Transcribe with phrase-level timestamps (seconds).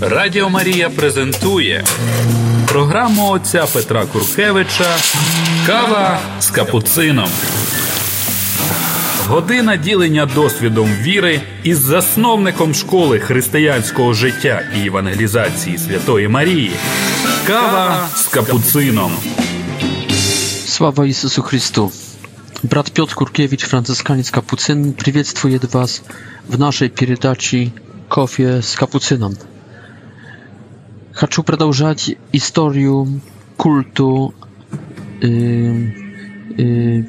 [0.00, 1.84] Радіо Марія презентує
[2.68, 4.96] програму отця Петра Куркевича
[5.66, 7.28] Кава з капуцином.
[9.28, 16.72] Година ділення досвідом віри із засновником школи християнського життя і евангелізації Святої Марії.
[17.46, 19.12] Кава з капуцином.
[20.66, 21.92] Слава Ісусу Христу!
[22.62, 26.02] Брат Петр Куркевич, францисканець Капуцин, приветствует вас
[26.48, 27.72] в нашій передачі
[28.08, 29.36] «Кофе з капуцином».
[31.14, 33.06] хочу продолжать историю
[33.56, 34.34] культу
[35.22, 35.28] э,
[36.58, 37.04] э,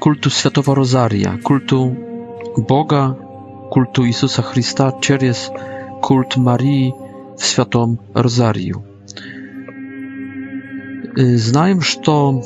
[0.00, 1.96] культу Святого Розария, культу
[2.56, 3.12] Бога,
[3.70, 5.50] культу Иисуса Христа через
[6.02, 6.92] культ Марии
[7.38, 8.84] в Святом Розарию.
[11.16, 12.42] Знаем, что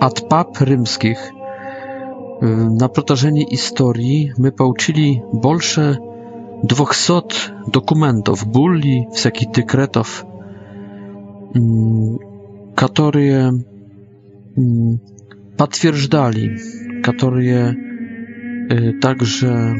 [0.00, 1.18] от pap rzymskich
[2.40, 5.96] na протяжении historii my pouczyli больше
[6.64, 10.26] 200 dokumentów, bulli, wszelkich dekretów,
[11.54, 12.16] mm,
[12.76, 13.62] które mm,
[15.56, 16.50] potwierdzali,
[17.16, 17.74] które y,
[19.00, 19.74] także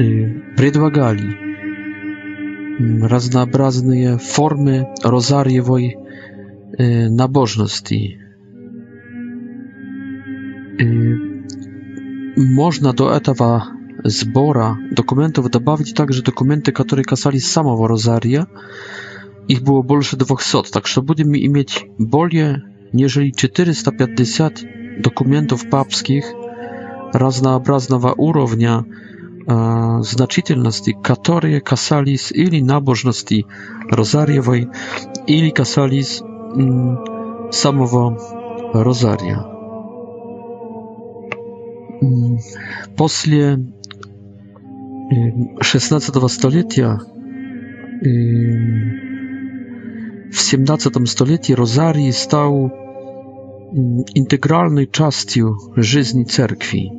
[0.00, 1.34] y, przedwagali
[2.80, 5.96] mm, różnorodne formy rozariewoj
[6.80, 8.18] y, nabożności.
[12.56, 13.60] Można do tego
[14.08, 18.46] zbora dokumentów dodać także dokumenty, które kasali samego rozaria.
[19.48, 22.60] Ich było больше 200, tak że będziemy mieć bolje
[22.94, 24.64] niżeli 450
[25.00, 26.32] dokumentów papskich
[27.14, 28.84] różnorodnego urownia
[29.48, 33.44] e, znaczitelności, które kasali z ili nabożności
[33.92, 34.66] rozariowej,
[35.26, 36.22] ili kasali z
[36.56, 36.96] mm,
[37.50, 38.16] samego
[38.74, 39.44] rozaria.
[42.02, 42.36] Mm,
[42.96, 43.56] posle...
[45.10, 46.98] XVI y, столетия
[48.02, 49.06] y,
[50.32, 52.68] w XVII stuleciu rozarii stał y,
[54.14, 56.90] integralną częścią życia cerkwi.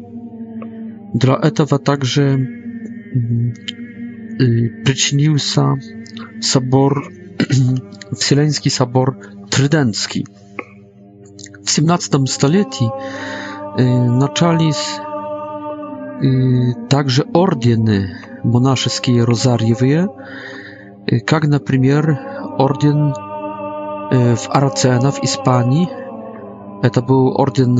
[1.15, 2.37] Dla tego także
[4.83, 5.73] przyczynił się
[6.41, 7.01] sobor
[8.19, 9.15] Wsieleński sobor
[9.49, 10.25] Trydencki.
[11.65, 12.89] W XVII stuleciu
[14.19, 14.71] zaczęli
[16.89, 20.09] также ордены монашеские розарьевые,
[21.25, 22.17] как, например,
[22.57, 25.87] орден в Арацена в Испании.
[26.81, 27.79] Это был орден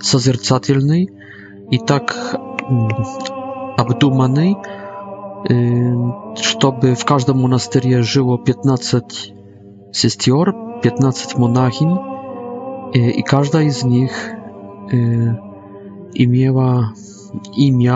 [0.00, 1.10] созерцательный
[1.70, 2.16] и так
[3.76, 4.56] обдуманный,
[6.36, 9.34] чтобы в каждом монастыре жило 15
[9.92, 11.96] сестер, 15 монахинь,
[12.94, 14.12] и каждая из них
[16.14, 16.92] имела
[17.56, 17.94] imię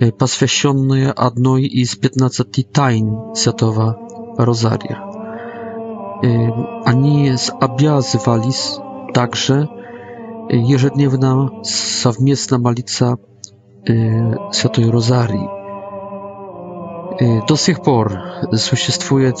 [0.00, 3.94] e, poświęcone jednej z 15 tajn Świętego
[4.38, 5.06] Rozaria.
[6.84, 8.50] Oni e, zobowiązywali
[9.12, 9.66] także
[10.50, 13.14] jeżdżedniewna совместna malica
[14.54, 15.48] Świętej Rozarii.
[17.48, 18.16] Do tej pory
[18.52, 19.32] istnieje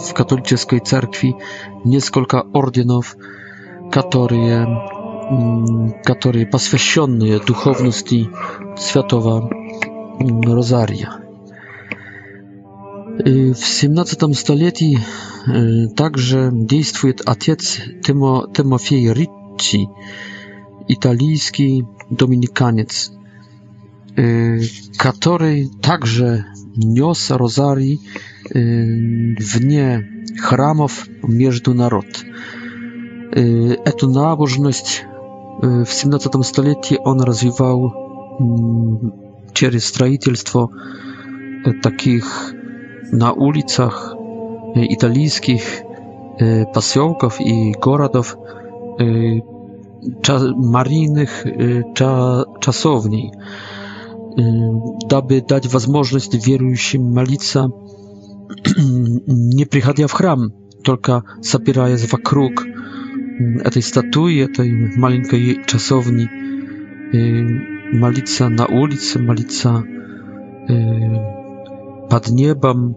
[0.00, 1.34] w katolickiej cerkwi
[2.14, 3.16] kilka ordynów,
[3.90, 4.66] które
[6.04, 8.28] которые посвященные духовности
[8.76, 9.50] святого
[10.20, 11.12] Розария.
[13.18, 14.98] В 17 столетии
[15.96, 19.86] также действует отец Тимо, Тимофей Риччи,
[20.88, 23.12] итальянский доминиканец,
[24.98, 26.44] который также
[26.76, 28.00] нес розарий
[28.52, 30.04] вне
[30.40, 32.06] храмов между народ.
[33.32, 35.04] Эту набожность
[35.62, 37.90] E, w 17 stuleciu on rozwijał
[39.52, 40.68] przez строительство
[41.82, 42.54] takich
[43.12, 44.14] na ulicach
[44.76, 45.82] e, italijskich
[46.38, 48.36] e, pasiołków i городов
[50.56, 51.44] marijnych
[52.60, 53.30] czasowni,
[55.08, 57.66] daby dać możliwość wierującym malica
[59.56, 60.50] nie przychodzić w hram,
[60.84, 62.48] tylko zapierając wokół
[63.40, 66.28] E, tej statui, tej malinkiej czasowni, e,
[67.98, 69.82] malica na ulicy, malica
[72.10, 72.94] pod e, niebem,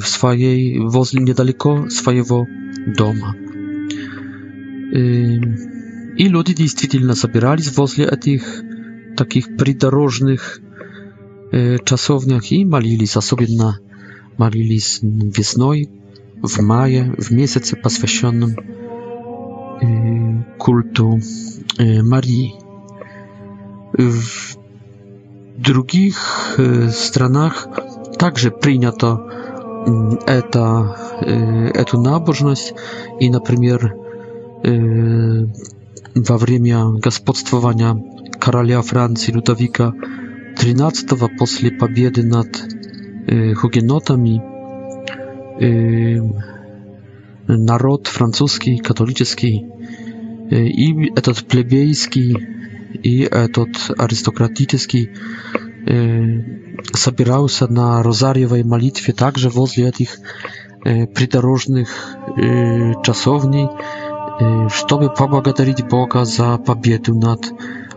[0.00, 2.44] w swojej, wozli niedaleko swojego
[2.96, 3.34] doma.
[6.16, 8.62] I ludzie действительно zabierali z wozli tych
[9.16, 10.60] takich przydarożnych
[11.84, 13.74] czasowniach i malili za sobie na
[14.38, 15.00] malili z
[15.38, 15.70] wiosną,
[16.48, 18.54] w maje, w miesiącu paswesionym
[19.82, 21.18] Y, kultu
[21.80, 22.54] y, Marii.
[23.98, 24.32] W
[25.58, 26.16] drugich
[26.88, 27.68] y, stronach
[28.18, 29.20] także przyjęto
[29.86, 30.94] mm, eta
[31.74, 32.74] etu nabożność
[33.20, 33.82] i na przykład
[36.16, 37.94] w awremia gospodstwowania
[38.40, 39.92] karalia Francji Ludowika
[40.54, 41.28] XIII po
[41.80, 42.46] pobiedy nad
[43.56, 44.40] hugenotami
[47.48, 49.64] naród francuski, katolicki
[50.68, 52.36] i этот plebejski
[53.02, 55.08] i этот arystokratический
[56.96, 60.18] собирался на розарьевой молитве также возле этих
[60.84, 61.88] придорожных
[63.04, 63.68] часовней,
[64.70, 67.40] чтобы поблагодарить Бога за победу над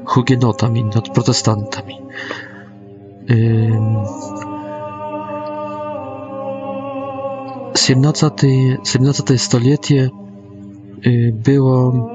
[0.05, 1.95] хугенотами, над протестантами.
[7.75, 10.09] 17 stulecie
[11.05, 12.07] y, było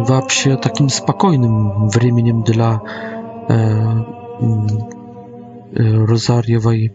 [0.00, 2.80] y, w ogóle takim spokojnym wremieniem dla
[3.50, 4.04] e,
[4.40, 4.66] mm,
[6.02, 6.90] y, rozariowej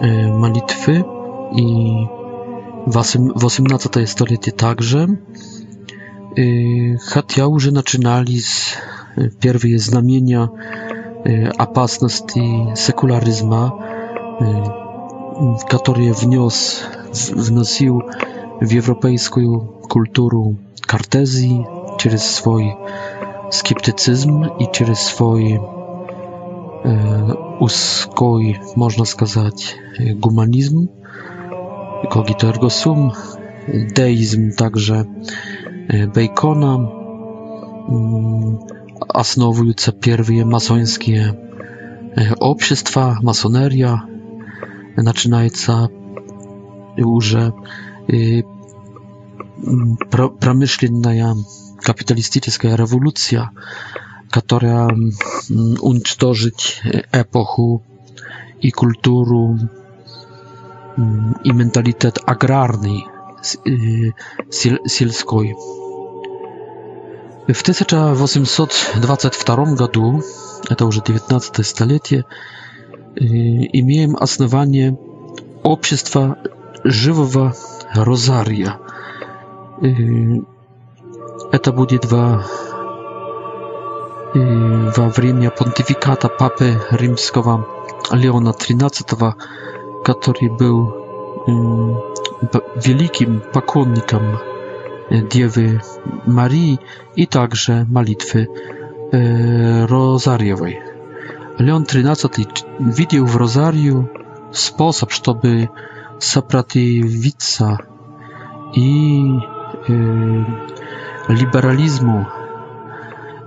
[0.00, 1.02] e, modlitwy
[1.56, 1.92] i
[3.36, 5.06] w 18 stulecie także
[7.08, 8.78] chociaż już zaczynali z
[9.40, 10.48] pierwsze znamienia
[11.58, 13.70] opasności sekularyzmu
[15.68, 16.84] który wniósł,
[17.36, 18.02] wnosił
[18.62, 19.40] w europejską
[19.88, 20.54] kulturę
[20.86, 21.64] kartezji
[21.96, 22.72] przez swój
[23.50, 25.60] sceptycyzm i przez swój e,
[27.60, 29.76] uskoj, można powiedzieć,
[30.22, 30.86] humanizm,
[32.10, 32.68] cogito ergo
[33.94, 35.04] deizm także
[35.88, 36.78] e, Bacona,
[39.14, 41.32] a znowu основуются первые масонские
[42.40, 44.00] общества, masoneria
[44.96, 45.90] начинается
[46.96, 47.54] уже
[50.08, 51.34] промышленная
[51.80, 53.50] капиталистическая революция,
[54.30, 54.86] которая
[55.48, 56.80] уничтожит
[57.12, 57.82] эпоху
[58.60, 59.58] и культуру
[61.44, 63.06] и менталитет аграрный
[63.42, 65.56] сельской.
[67.48, 70.22] В 1822 году,
[70.70, 72.24] это уже 19 столетие,
[73.20, 73.24] Y,
[73.72, 74.94] i miałem osnowanie
[75.62, 76.34] Общества
[76.84, 77.52] Żywowa
[77.96, 78.78] Rozaria.
[81.52, 82.44] Y, to będzie dwa
[84.36, 87.64] y, w czasie pontyfikata papy rzymskiego
[88.12, 89.18] Leona XIII,
[90.20, 90.92] który był
[92.76, 94.20] wielkim pokonnikiem
[95.30, 95.78] Diewy
[96.26, 96.78] Marii
[97.16, 98.46] i także malitwy
[99.88, 100.78] rozariowej.
[101.58, 104.10] Леон XIII видел в Розарию
[104.52, 105.68] способ, чтобы
[106.18, 107.78] сопротивиться
[108.74, 109.22] и
[109.88, 110.42] э,
[111.28, 112.26] либерализму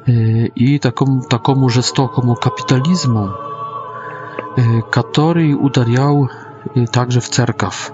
[0.05, 0.11] э,
[0.47, 3.31] и такому, такому жестокому капитализму,
[4.57, 6.29] э, который ударял
[6.75, 7.91] э, также в церковь.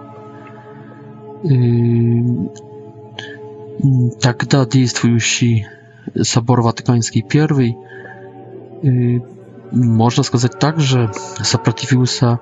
[4.21, 5.65] Тогда действующий
[6.21, 9.21] собор Ватиканский I
[9.73, 11.07] można skazać także
[11.41, 12.38] że sprzeciwił się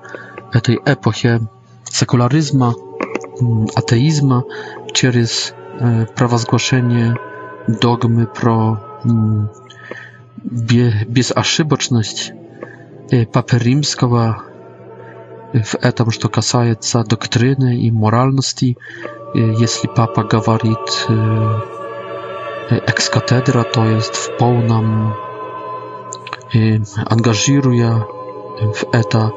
[0.62, 1.38] tej epochie
[1.84, 2.64] sekularyzmu,
[3.42, 4.42] mm, ateizmu
[4.92, 7.14] przez e, prawa zgłoszenie
[7.80, 9.46] dogmy pro mm,
[11.08, 12.32] bezaszyboczność
[13.10, 14.34] e, papy rzymskiego
[15.64, 16.76] w etam, co касає
[17.08, 18.76] doktryny i moralności,
[19.34, 21.06] e, jeśli papa gawarit
[22.86, 25.10] ex cathedra, to jest w pełnym
[26.54, 26.80] Y,
[27.10, 28.00] angażuje
[28.74, 29.30] w eta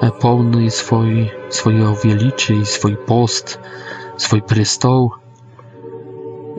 [0.00, 3.60] e, pełny swojej swoje wielicie i swój post,
[4.16, 5.08] swój prestol.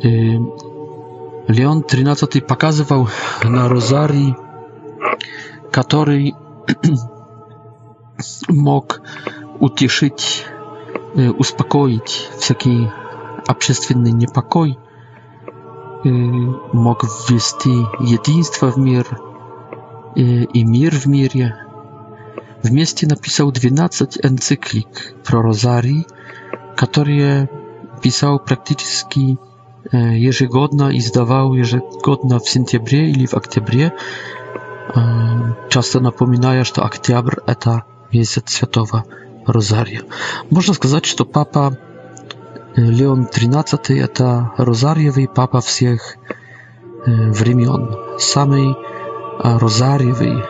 [0.05, 0.39] Y,
[1.49, 3.05] Leon XIII pokazywał
[3.49, 4.33] na rozarii,
[5.71, 6.31] który
[8.65, 8.95] mógł
[9.59, 10.45] ucieszyć,
[11.19, 12.87] y, uspokoić wszelki
[13.47, 14.75] общественный niepokój,
[16.73, 17.53] mógł wwieść
[17.99, 19.03] jedinstwo w мир–
[20.53, 21.53] i Mir w Mirie.
[22.63, 26.05] W mieście napisał 12 encyklik pro Rosarii,
[26.77, 27.47] które
[28.01, 29.35] pisał praktycznie
[30.31, 33.91] ежегодно и издавал ежегодно в сентябре или в октябре,
[35.69, 39.03] часто напоминая, что октябрь– это месяц Святого
[39.45, 40.01] Розария.
[40.49, 41.77] Можно сказать, что Папа
[42.77, 46.15] Леон XIII– это розарьевый папа всех
[47.05, 48.77] времен, самый
[49.41, 50.41] a rozariowy y,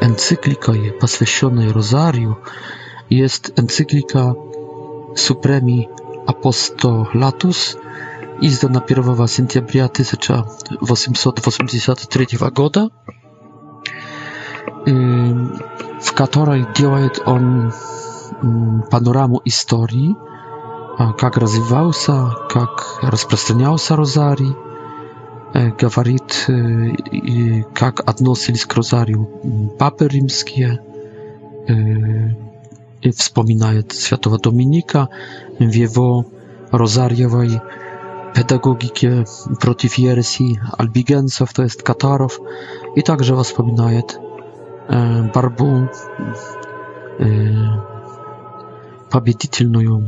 [0.00, 2.34] encyklika poświęcona rozariu
[3.10, 4.32] jest encyklika
[5.14, 5.88] Supremi
[6.26, 7.76] Apostolatus
[8.40, 12.70] izdona 1 sierpnia 1883 roku
[16.00, 17.70] w której działa on
[18.90, 20.16] панораму истории,
[21.18, 24.54] как развивался, как распространялся Розарий,
[25.52, 26.46] говорит,
[27.74, 30.80] как относились к Розарию папы римские,
[33.00, 35.08] и вспоминает святого Доминика
[35.58, 36.26] в его
[36.72, 37.60] розарьевой
[38.34, 39.24] педагогике
[39.60, 42.40] против ереси альбигенцев, то есть катаров,
[42.96, 44.18] и также воспоминает
[45.32, 45.88] Барбу,
[49.10, 50.04] победительную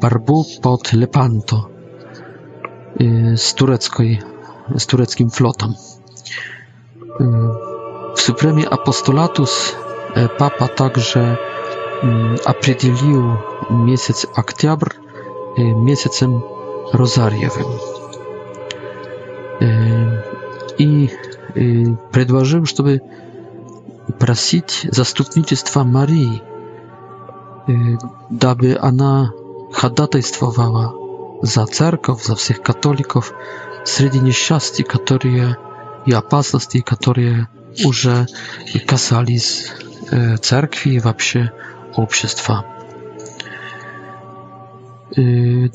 [0.00, 1.66] борьбу под Лепанто
[2.98, 4.22] с, турецкой,
[4.74, 5.76] с турецким флотом.
[7.18, 9.74] W Supremie Apostolatus
[10.38, 11.38] Papa także
[12.44, 13.36] определил
[13.70, 14.92] месяц октябрь
[15.56, 16.44] месяцем
[16.92, 17.66] розарьевым
[20.78, 21.10] и
[22.12, 23.00] предложил, чтобы
[24.20, 26.40] просить заступничества Марии
[27.68, 27.98] Y,
[28.46, 29.28] aby ona
[29.72, 30.92] chadatajstwowała
[31.42, 33.32] za cerków, za wszystkich katolików,
[33.86, 35.54] wśród nieszczęści, które
[36.06, 37.44] i opasności, które
[37.78, 38.08] już
[38.86, 39.68] kasali z y,
[40.38, 41.24] cerkwi i y, w ogóle
[41.92, 42.62] społeczeństwa.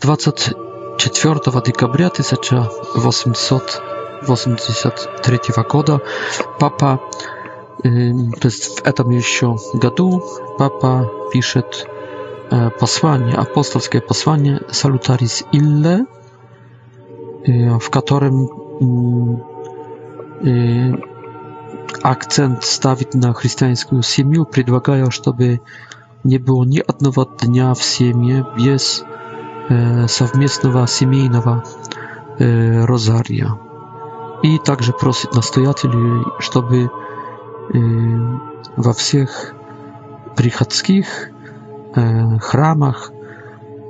[0.01, 1.39] 24
[1.79, 4.91] października 1883
[5.57, 5.97] roku
[6.59, 6.97] papa
[8.39, 10.21] to jest w этом еще году
[10.57, 11.87] папа пишет
[12.79, 16.05] послание, апостольское послание Salutaris Ille,
[17.79, 18.47] w którym
[22.03, 25.59] акцент ставит на христианскую семью, предлагая, чтобы
[26.23, 29.03] не было ни одного дня в семье без
[30.07, 31.63] совместного семейного
[32.39, 33.57] розария.
[34.41, 36.89] И также просит настоятелей, чтобы
[37.70, 39.53] во всех
[40.36, 41.29] приходских
[42.39, 43.12] храмах,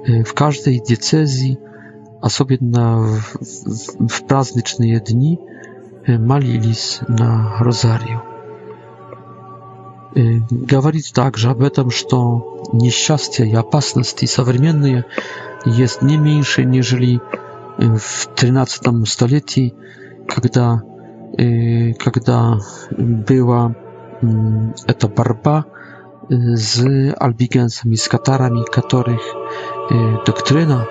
[0.05, 1.57] в каждой диецезии,
[2.21, 5.39] особенно в, в, в праздничные дни,
[6.07, 8.21] молились на розарию.
[10.15, 15.05] Говорит также об этом, что несчастья и опасности современные
[15.65, 17.21] есть не меньше, нежели
[17.77, 19.73] в 13 столетии,
[20.27, 20.83] когда
[21.99, 22.57] когда
[22.99, 23.71] była
[24.87, 25.63] эта борьба
[26.53, 26.83] z
[27.19, 29.33] albigensami, z katarami, których
[30.25, 30.85] doktryna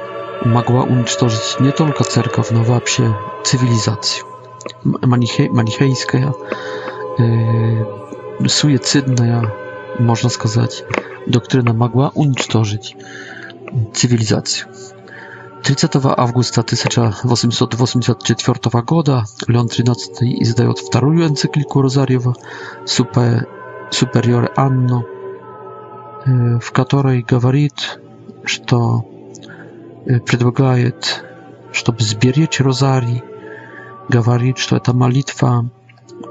[0.47, 4.23] mogła уничтожить nie tylko cerkiew, но вообще cywilizację.
[4.85, 6.33] Манихе, манихейская,
[7.19, 7.85] э,
[8.49, 9.51] суицидная,
[10.01, 10.85] можно сказать,
[11.27, 12.97] доктрина могла уничтожить
[13.93, 14.69] цивилизацию.
[15.63, 22.35] 30 августа 1884 года Леон XIII издает вторую энциклику Розарьева
[22.85, 23.47] «Супер...
[23.91, 25.05] «Супериоре Анну»,
[26.25, 28.01] в которой говорит,
[28.45, 29.03] что
[30.27, 31.25] предлагает,
[31.73, 33.23] чтобы сберечь розарий,
[34.09, 35.71] говорит, что эта молитва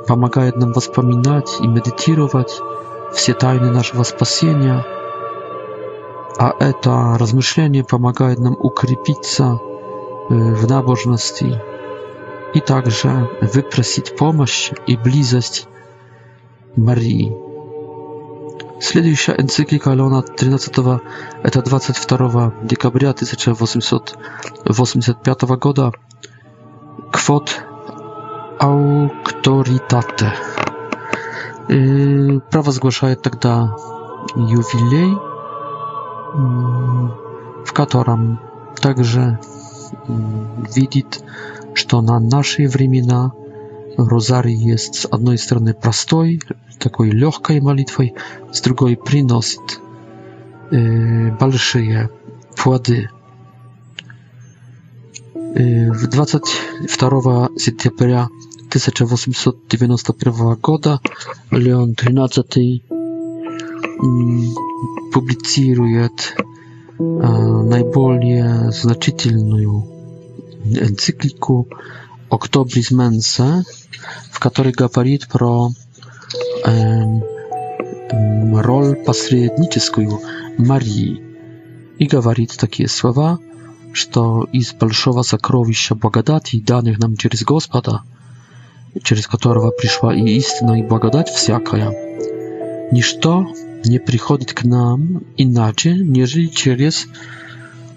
[0.07, 2.59] помогает нам воспоминать и медитировать
[3.13, 4.83] все тайны нашего спасения–
[6.41, 9.59] а это размышление помогает нам укрепиться
[10.27, 11.61] в набожности
[12.55, 15.67] и также выпросить помощь и близость
[16.75, 17.31] Марии.
[18.79, 20.99] Следующая энциклика Леона XIII,
[21.43, 25.91] это 22 декабря 1885 года,
[27.13, 27.49] Quod
[28.59, 30.31] Auctoritate.
[32.49, 33.77] Право сглашает тогда
[34.35, 35.15] ювелей–
[36.33, 38.39] в котором
[38.81, 39.39] также
[40.07, 41.21] видит,
[41.73, 43.31] что на наши времена
[43.97, 46.41] розарий есть с одной стороны простой,
[46.79, 48.13] такой легкой молитвой,
[48.51, 49.79] с другой приносит
[51.39, 52.09] большие
[52.55, 53.09] плоды.
[55.35, 58.29] 22 сентября
[58.69, 60.99] 1891 года
[61.51, 62.81] Леон XIII
[65.13, 66.09] publikuje
[67.65, 69.81] najbardziej znaczącą
[70.81, 71.65] encykliku
[72.29, 73.63] „Oktobris Mensa,
[74.31, 75.69] w której mówi pro
[78.53, 80.07] rol pośredniczej
[80.59, 81.21] Marii
[81.99, 83.37] i mówi takie słowa,
[83.93, 84.05] że
[84.53, 88.03] z wielkiego zakrowiska błogodati danych nam przez Gospoda,
[89.03, 91.77] przez którego przyszła i istna i błogodać wszelka,
[92.91, 93.45] nic to
[93.85, 97.07] не приходит к нам иначе, нежели через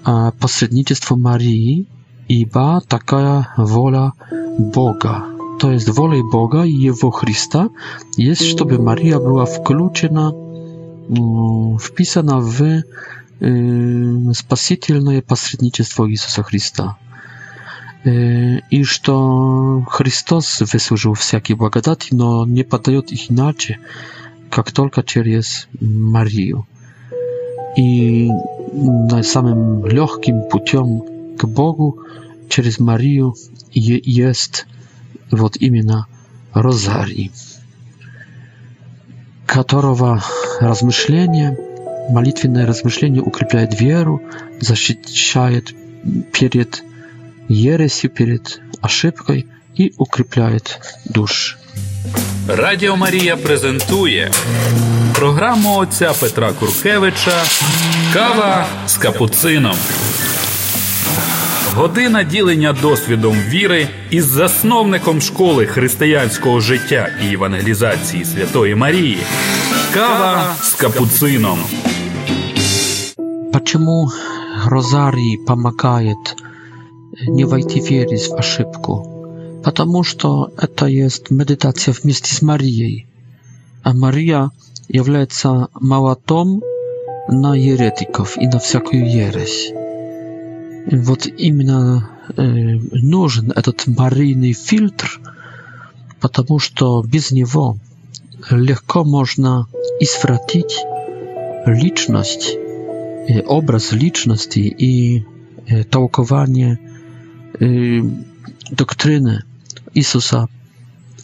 [0.05, 1.87] а, посредничество Марии,
[2.29, 4.13] ибо такая воля
[4.59, 5.27] Бога.
[5.61, 7.69] То есть волей Бога и Его Христа
[8.19, 10.33] jest, чтобы Мария была включена,
[11.79, 12.83] wpisana w
[14.35, 16.97] спасительное посредничество Иисуса Христа.
[18.05, 23.79] И что Христос выслужил всякие благодати, но не подает их иначе,
[24.51, 26.67] как только через Марию.
[27.77, 28.29] И
[29.23, 31.99] самым легким путем к Богу
[32.49, 33.35] через Марию
[33.73, 34.67] есть
[35.31, 36.07] вот именно
[36.53, 37.33] розарий,
[39.47, 40.23] которого
[40.61, 41.57] размышление,
[42.11, 44.23] молитвенное размышление укрепляет веру,
[44.61, 45.75] защищает
[46.39, 46.85] перед
[47.49, 51.57] ересью, перед ошибкой– І укрепляет душ.
[52.49, 54.31] Радіо Марія презентує
[55.15, 57.43] програму отця Петра Куркевича
[58.13, 59.77] Кава з капуцином.
[61.75, 69.19] Година ділення досвідом віри із засновником школи християнського життя і евангелізації Святої Марії.
[69.95, 71.59] Кава з капуцином.
[73.53, 74.11] Почему
[74.67, 76.15] розарій помагає
[77.29, 79.11] не войти в ошибку?
[79.65, 83.07] потому что это есть медитация вместе с Марией.
[83.83, 84.51] А Мария
[84.89, 86.63] является молотом
[87.29, 89.73] на еретиков и на всякую ересь.
[90.93, 92.43] Вот именно э,
[92.93, 95.19] нужен этот марийный фильтр,
[96.21, 97.79] потому что без него
[98.51, 99.67] легко можно
[99.99, 100.85] извратить
[101.65, 105.25] личность, э, образ личности и
[105.67, 106.79] э, толкование
[107.59, 108.01] э,
[108.71, 109.39] doktryny
[109.95, 110.47] Jezusa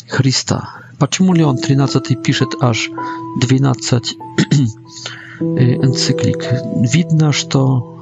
[0.06, 0.66] Chrysta.
[0.98, 1.56] Dlaczego Leon
[2.04, 2.90] tej pisze aż
[3.40, 6.50] 12 y, encyklik?
[6.92, 7.46] Widno, że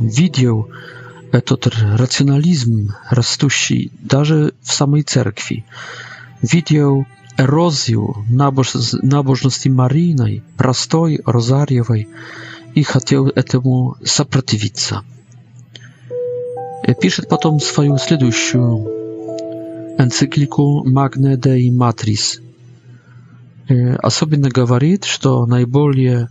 [0.01, 0.65] widział
[1.33, 5.65] e, ten racjonalizm rastuści, nawet w samej cerkwi.
[6.43, 7.05] Widział
[7.39, 7.99] erozję
[9.03, 12.09] nabożności maryjnej, prostej, rozariowej
[12.75, 14.91] i chciał e, temu zaprzeciwić.
[17.01, 18.31] Pisze potem swoją następną
[19.99, 22.39] энциклику «Магне Dei Matrix».
[24.01, 26.29] Особенно говорит, что наиболее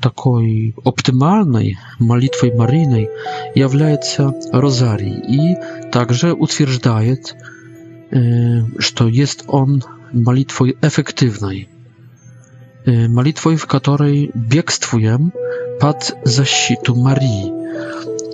[0.00, 3.10] такой оптимальной молитвой Мариной
[3.54, 5.58] является розарий и
[5.90, 7.34] также утверждает,
[8.78, 11.68] что есть он молитвой эффективной,
[12.86, 15.32] молитвой, в которой бегствуем
[15.80, 17.52] под защиту Марии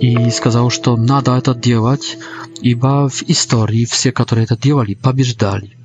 [0.01, 2.17] и сказал, что надо это делать,
[2.61, 5.77] ибо в истории все, которые это делали, побеждали.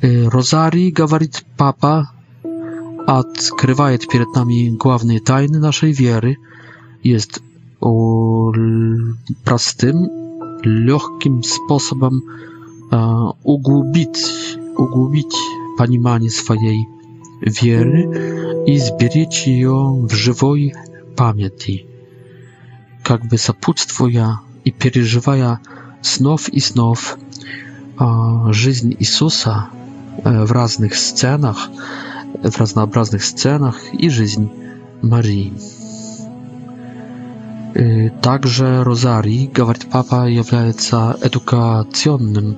[0.00, 2.10] Розари, говорит Папа,
[3.06, 6.36] открывает перед нами главные тайны нашей веры,
[7.04, 7.40] jest
[9.44, 10.08] простым,
[10.62, 12.22] легким способом
[13.44, 15.36] углубить, углубить
[15.78, 16.86] понимание своей
[17.46, 18.08] wiery
[18.66, 20.72] i zbierzecie ją w żywoi
[21.16, 21.86] pamięci.
[23.10, 25.58] Jakby zapustwoja i przeżywaja
[26.02, 27.18] snów i znów
[28.50, 29.66] życie Jezusa
[30.24, 31.70] e, w różnych scenach,
[32.52, 34.40] w różnorodnych scenach i życie
[35.02, 35.52] Marii.
[37.76, 42.54] E, także rozarii, gawart papa, jawiająca edukacyjnym,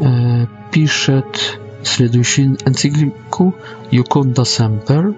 [0.00, 3.52] э, пишет следующую энциклику
[3.90, 5.14] «Юконда Семпер»,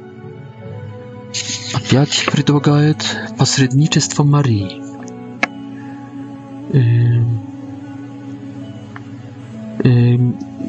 [1.74, 3.05] опять предлагает
[3.38, 4.88] посредничество Марии.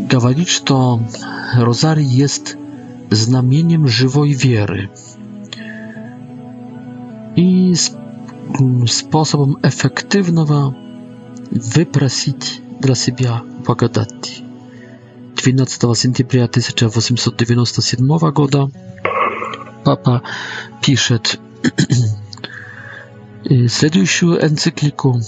[0.09, 0.99] Gawaliczto
[1.59, 2.57] rozarii jest
[3.11, 4.87] znamieniem żywej wiery
[7.35, 7.73] i
[8.87, 10.73] способом эффективного
[11.51, 14.41] выпросить для себя благодати.
[15.43, 18.69] 12 сентября 1897 года
[19.83, 20.21] папа
[20.81, 21.39] пишет
[23.45, 25.19] Э, следующую энциклику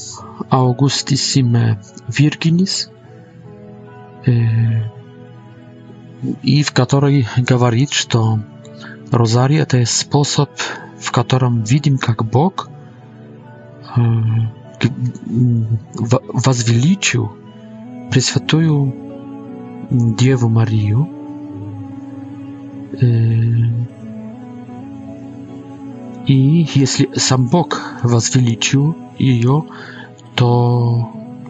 [0.50, 2.90] Augustissime Виргинис
[4.26, 4.32] э,
[6.44, 8.40] и в которой говорит, что
[9.12, 10.52] розарий– это способ,
[11.00, 12.70] в котором видим, как Бог
[13.96, 14.02] э,
[15.96, 17.32] возвеличил
[18.12, 18.94] Пресвятую
[19.90, 21.08] Деву Марию–
[26.28, 29.66] И если сам Бог возвеличил ее,
[30.36, 31.10] то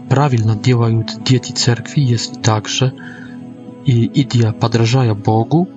[0.09, 2.93] правильно делают дети церкви, если также,
[3.85, 5.67] и идя, подражая Богу,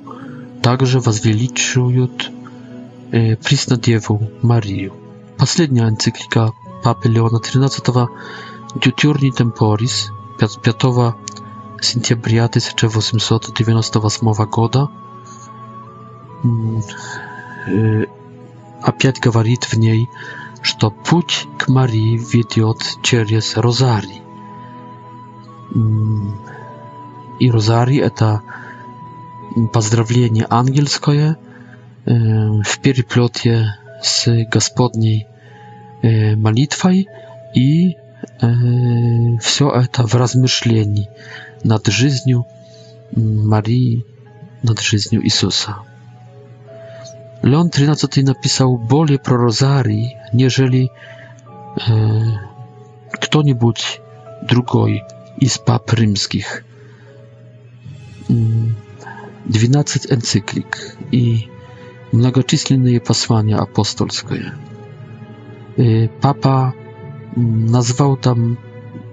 [0.63, 2.31] также возвеличивают
[3.11, 4.95] э, Преснодеву Марию.
[5.39, 6.53] Последняя энциклика
[6.85, 8.07] Папы Леона XIII
[8.81, 10.83] «Дютюрни темпорис» 5, 5
[11.83, 14.89] сентября 1898 года
[16.45, 16.47] э,
[18.85, 20.11] опять говорит в ней,
[20.61, 24.23] что путь к Марии ведет через розарий.
[27.41, 28.43] И розарий– это
[29.73, 31.39] поздравление ангельское
[32.05, 35.27] в переплете с Господней
[36.03, 37.09] молитвой
[37.55, 37.97] и
[39.41, 41.09] все это в размышлении
[41.63, 42.47] над жизнью
[43.17, 44.05] Марии,
[44.63, 45.77] над жизнью Иисуса.
[47.45, 50.91] Leon XIII napisał bolie pro rozarii, nieżeli
[51.89, 52.39] e,
[53.21, 54.01] kto niebudź
[54.43, 55.01] drugoj
[55.41, 56.65] i z pap rzymskich.
[59.47, 61.49] 12 mm, encyklik i
[62.13, 64.35] mnogoczysłynne posłania apostolskie.
[64.35, 64.53] E,
[66.21, 66.73] papa
[67.37, 68.57] mm, nazwał tam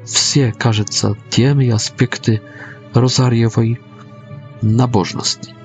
[0.06, 2.40] wszystkie, każeca, temy i aspekty
[2.94, 3.78] rozariowej
[4.64, 5.61] nabożności.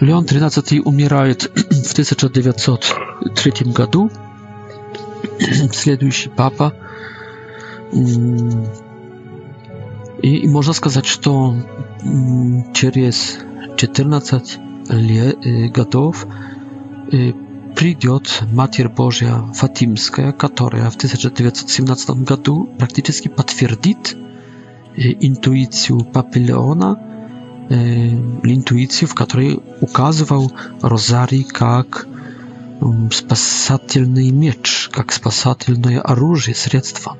[0.00, 4.10] Леон XIII умирает в 1903 году.
[5.72, 6.72] Следующий папа.
[10.22, 11.54] И можно сказать, что
[12.72, 13.38] через
[13.76, 14.58] 14
[14.88, 16.26] лет, годов
[17.10, 24.16] придет Матерь Божья Фатимская, которая в 1917 году практически подтвердит
[24.96, 26.98] интуицию Папы Леона–
[27.70, 30.52] интуиции, в которой указывал
[30.82, 32.06] Розарий как
[33.12, 37.16] спасательный меч, как спасательное оружие, средство.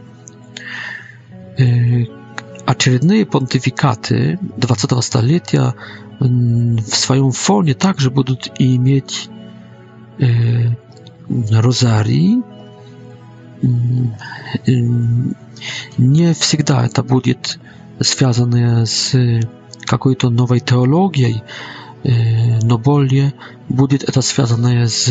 [2.67, 5.75] Очередные понтификаты 20 столетия
[6.19, 9.29] в своем фоне также будут иметь
[11.29, 12.43] розарий.
[13.63, 17.59] Не всегда это будет
[18.01, 19.15] связано с
[19.91, 21.43] какой-то новой теологией,
[22.63, 23.33] но более
[23.69, 25.09] будет это связано с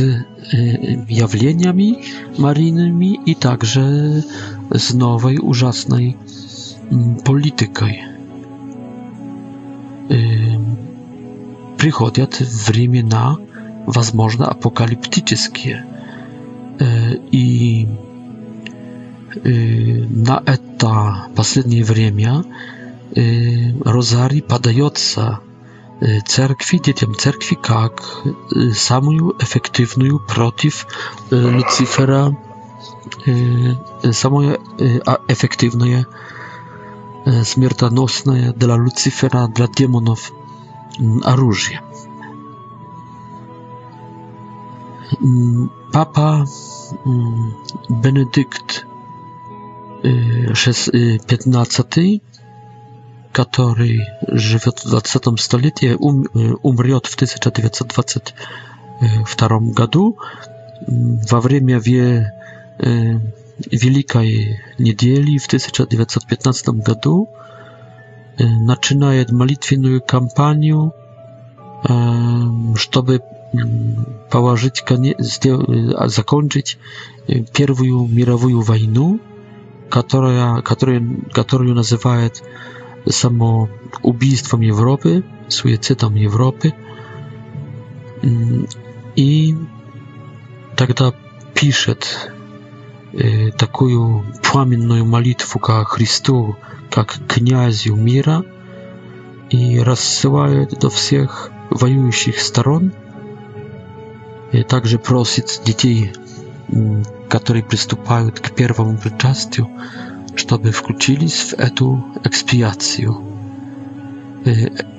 [1.10, 1.98] явлениями
[2.38, 4.24] Маринами и также
[4.72, 6.16] с новой ужасной
[7.26, 8.04] политикой.
[11.78, 12.40] Приходят
[12.70, 13.36] времена,
[13.86, 15.86] возможно, апокалиптические.
[17.34, 17.86] И
[20.28, 20.92] на это
[21.36, 22.44] последнее время
[23.18, 25.40] Y, rozarii padająca
[26.04, 28.02] y, cerkwi, dzieciom cerkwi, jak
[28.72, 30.86] y, samą efektywną przeciw
[31.32, 32.32] Lucifera,
[34.12, 34.40] samą
[35.28, 35.86] efektywną,
[37.44, 38.06] śmiertelną
[38.58, 40.32] dla Lucifera, dla demonów,
[41.24, 41.80] aróżię.
[45.24, 46.46] Mm, papa
[47.06, 47.52] mm,
[47.90, 48.86] Benedykt
[51.28, 51.84] 15
[53.32, 56.26] который живет в 20 столетии, ум,
[56.64, 60.18] умрет в 1922 году
[60.88, 62.32] во время ве,
[62.80, 63.20] э,
[63.72, 67.30] Великой недели в 1915 году,
[68.38, 70.94] э, начинает молитвенную кампанию,
[71.88, 71.94] э,
[72.76, 73.22] чтобы
[74.32, 76.78] положить конец, сделать, закончить
[77.54, 79.20] Первую мировую войну,
[79.90, 82.44] которая, которую, которую называют э,
[83.08, 86.74] самоубийством Европы, суицидом Европы.
[89.16, 89.56] И
[90.76, 91.14] тогда
[91.54, 92.32] пишет
[93.58, 96.56] такую пламенную молитву ко Христу,
[96.92, 98.44] как князю мира,
[99.50, 102.94] и рассылает до всех воюющих сторон.
[104.52, 106.12] И также просит детей,
[107.30, 109.68] которые приступают к первому причастию,
[110.40, 113.18] чтобы включились в эту экспиацию.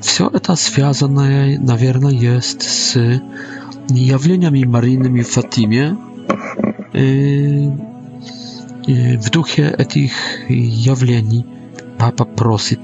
[0.01, 2.95] Все это связанное, наверное, есть с
[3.89, 5.97] явлениями Марины в Фатиме,
[9.19, 10.47] w duchu tych
[10.87, 11.45] jawieni
[11.99, 12.77] Papa prosi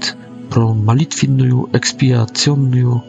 [0.49, 2.99] pro malitwinną, ekspiacyjną,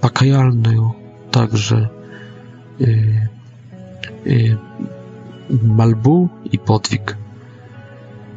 [0.00, 0.90] pakajalną,
[1.30, 1.88] także
[5.76, 7.16] malbu i podwig.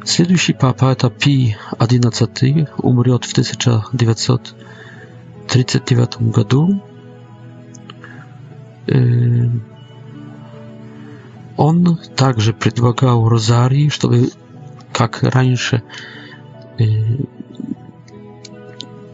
[0.04, 6.80] Следующий папа это Пий XI, умрет в 1939 году.
[11.56, 14.30] Он также предлагал Розарии, чтобы,
[14.92, 15.82] как раньше,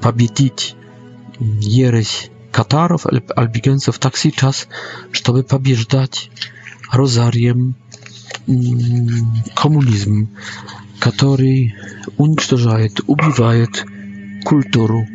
[0.01, 0.77] победить
[1.41, 4.69] ересь катаров, альбигенцев, так сейчас,
[5.11, 6.31] чтобы побеждать
[6.93, 7.75] розарием
[9.55, 10.29] коммунизм,
[10.99, 11.75] который
[12.19, 13.85] уничтожает, убивает
[14.45, 15.07] культуру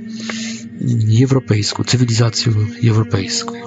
[0.79, 3.59] европейскую, цивилизацию европейскую.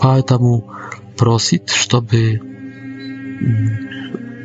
[0.00, 0.70] Поэтому
[1.16, 2.40] просит, чтобы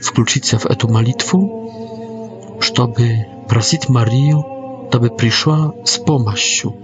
[0.02, 6.76] включиться в эту молитву, чтобы просить Марию, чтобы пришла с помощью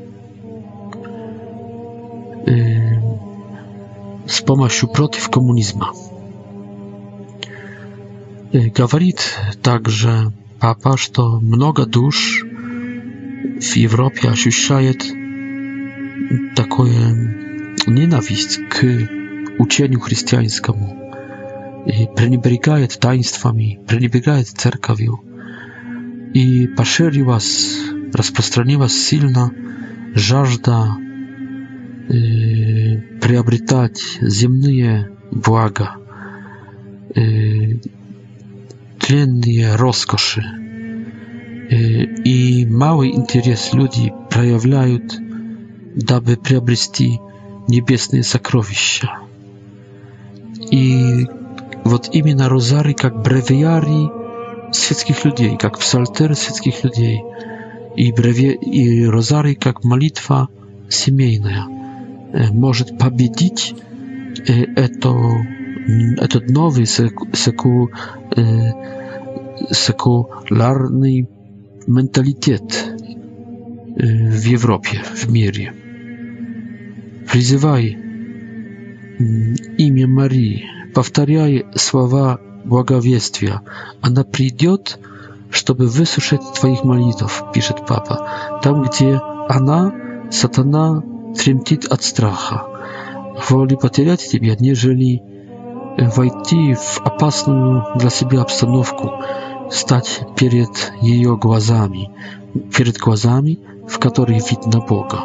[4.33, 5.91] z pomощью против komunizma.
[8.51, 9.19] Говорит
[9.61, 12.43] также Папа, что много душ
[13.59, 14.99] в Европе ощущает
[16.55, 17.03] такое
[17.85, 18.81] ненависть к
[19.59, 20.97] учению христианскому
[21.85, 25.19] и пренебрегает таинствами, пренебрегает церковью
[26.33, 27.77] и поширилась,
[28.13, 29.51] распространилась сильно
[30.15, 30.95] жажда
[32.07, 35.95] приобретать земные блага,
[38.99, 40.43] тленные роскоши.
[42.25, 45.15] И малый интерес люди проявляют,
[45.95, 47.19] дабы приобрести
[47.67, 49.19] небесные сокровища.
[50.71, 51.25] И
[51.85, 54.09] вот именно розарий как бревиарий
[54.73, 57.21] светских людей, как псалтер светских людей,
[57.95, 58.55] и, бреве...
[58.55, 60.49] и розарий как молитва
[60.89, 61.65] семейная–
[62.51, 63.75] может победить
[64.45, 65.13] это,
[66.19, 67.27] этот новый секу,
[69.71, 71.29] секулярный
[71.87, 72.95] менталитет
[73.95, 75.73] в Европе, в мире.
[77.31, 77.97] Призывай
[79.77, 80.65] имя Марии,
[80.95, 83.61] повторяй слова благовествия.
[84.01, 84.99] Она придет,
[85.51, 88.59] чтобы выслушать твоих молитв, пишет папа.
[88.63, 89.93] Там, где она,
[90.31, 91.03] сатана,
[91.37, 92.65] Trimtit od stracha.
[93.49, 95.21] Woli потерять тебя, нежели
[96.15, 99.11] войти в опасную для себя обстановку,
[99.71, 100.69] стать перед
[101.01, 102.11] ее глазами,
[102.75, 105.19] перед глазами, в которых видно Бога.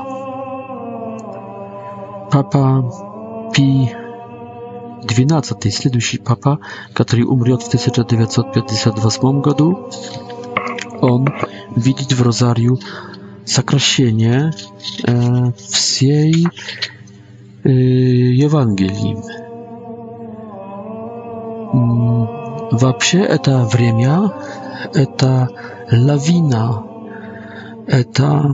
[2.30, 2.92] Папа
[3.54, 3.92] Пи
[5.04, 6.58] XII, следующий папа,
[6.94, 9.88] который умрет в 1958 году,
[11.00, 11.28] он
[11.76, 12.78] видит в Розарию
[13.48, 14.52] сокращение
[15.56, 16.34] всей
[17.64, 19.16] Евангелии.
[22.80, 24.32] Вообще это время,
[24.94, 25.48] это
[25.90, 26.84] лавина,
[27.86, 28.52] это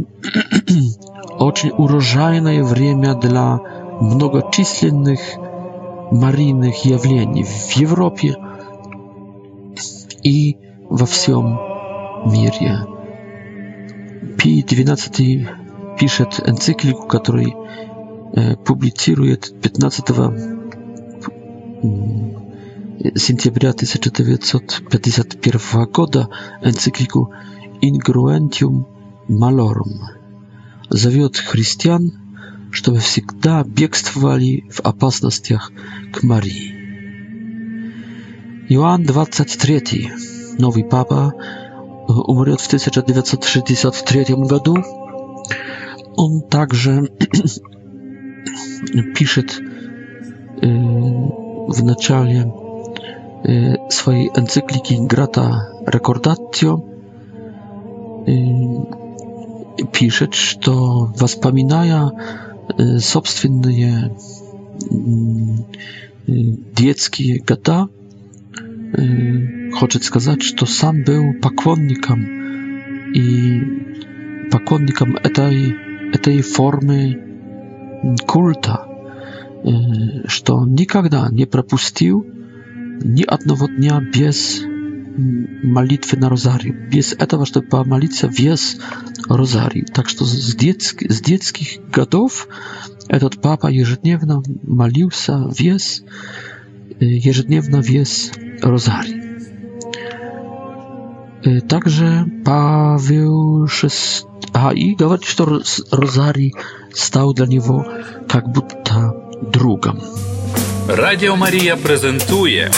[1.39, 3.59] очень урожайное время для
[4.01, 5.19] многочисленных
[6.13, 8.37] марийных явлений в Европе
[10.23, 10.57] и
[10.89, 11.59] во всем
[12.27, 12.85] мире.
[14.39, 15.49] Пий XII
[15.99, 17.55] пишет энциклику, который
[18.65, 20.09] публицирует 15
[23.17, 26.29] сентября 1951 года
[26.63, 27.33] энциклику
[27.81, 28.87] Ingruentium
[29.29, 29.99] Malorum.
[30.91, 32.13] Зовет христиан,
[32.73, 35.71] чтобы всегда бегствовали в опасностях
[36.13, 36.73] к Марии.
[38.69, 40.11] Иоанн 23,
[40.59, 41.35] новый папа,
[42.09, 44.77] умрет в 1963 году.
[46.17, 47.11] Он также
[49.17, 49.61] пишет
[50.61, 52.53] в начале
[53.91, 56.91] своей энциклики Grata Recordatio
[59.93, 62.11] пишет, что воспоминая
[63.01, 64.17] собственные
[66.75, 67.89] детские года,
[69.75, 75.75] хочет сказать, что сам был поклонником и поклонником этой,
[76.13, 77.21] этой формы
[78.27, 78.87] культа,
[80.27, 82.25] что он никогда не пропустил
[83.03, 84.63] ни одного дня без
[85.17, 86.71] молитвы на розарий.
[86.73, 88.79] Без этого, чтобы помолиться, вес
[89.29, 89.83] розарий.
[89.85, 92.47] Так что с, детск, с детских годов
[93.09, 96.03] этот папа ежедневно молился вес,
[97.01, 98.33] ежедневно вес
[98.63, 99.24] розарий.
[101.69, 106.55] Также e, Павел VI и говорит, что Розарий
[106.93, 107.85] стал для него
[108.31, 109.13] как будто
[109.53, 110.01] другом.
[110.89, 112.71] Радіо Марія презентує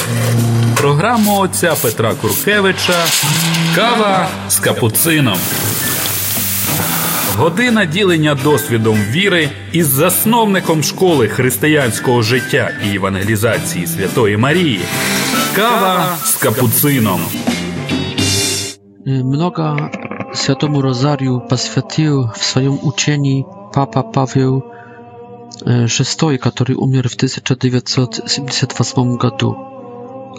[0.76, 3.05] програму отця Петра Куркевича
[3.74, 5.38] Кава з капуцином.
[7.37, 14.81] Година ділення досвідом віри із засновником школи християнського життя і евангелізації Святої Марії.
[15.57, 17.20] Кава з капуцином.
[19.07, 19.90] Mnoga
[20.35, 24.62] Światomu Rozariu poświęcił w swoim uczeniu Papa Paweł
[25.66, 25.87] e,
[26.31, 29.55] VI, który umier w 1978 roku.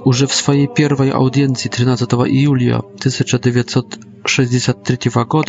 [0.05, 4.47] Już w swojej pierwszej audiencji 13 julia 1963
[5.15, 5.41] roku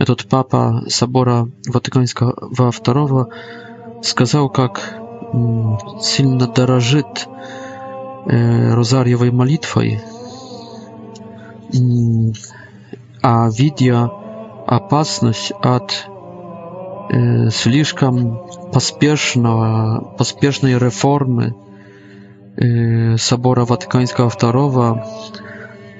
[0.00, 2.72] этот Papa Sabora Watykańskiego II
[4.02, 4.94] сказал, как
[6.00, 7.26] сильно дорожит
[8.76, 10.00] розарьевой молитвой
[13.22, 14.10] а видя
[14.66, 16.06] опасность от
[17.10, 18.40] э, слишком
[18.72, 21.54] поспешного, поспешной реформы
[22.56, 25.00] э, собора Ватиканского II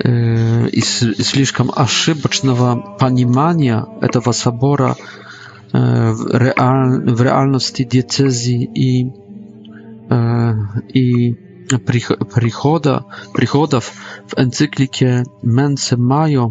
[0.05, 4.97] э, и, с, и слишком ошибочного понимания этого собора
[5.73, 9.13] э, в, реаль, в реальности диецезии и,
[10.11, 10.53] э,
[10.95, 11.37] и
[12.35, 13.03] prichoda,
[13.35, 13.85] prichodów
[14.29, 16.51] w encyklikie Mense Mayo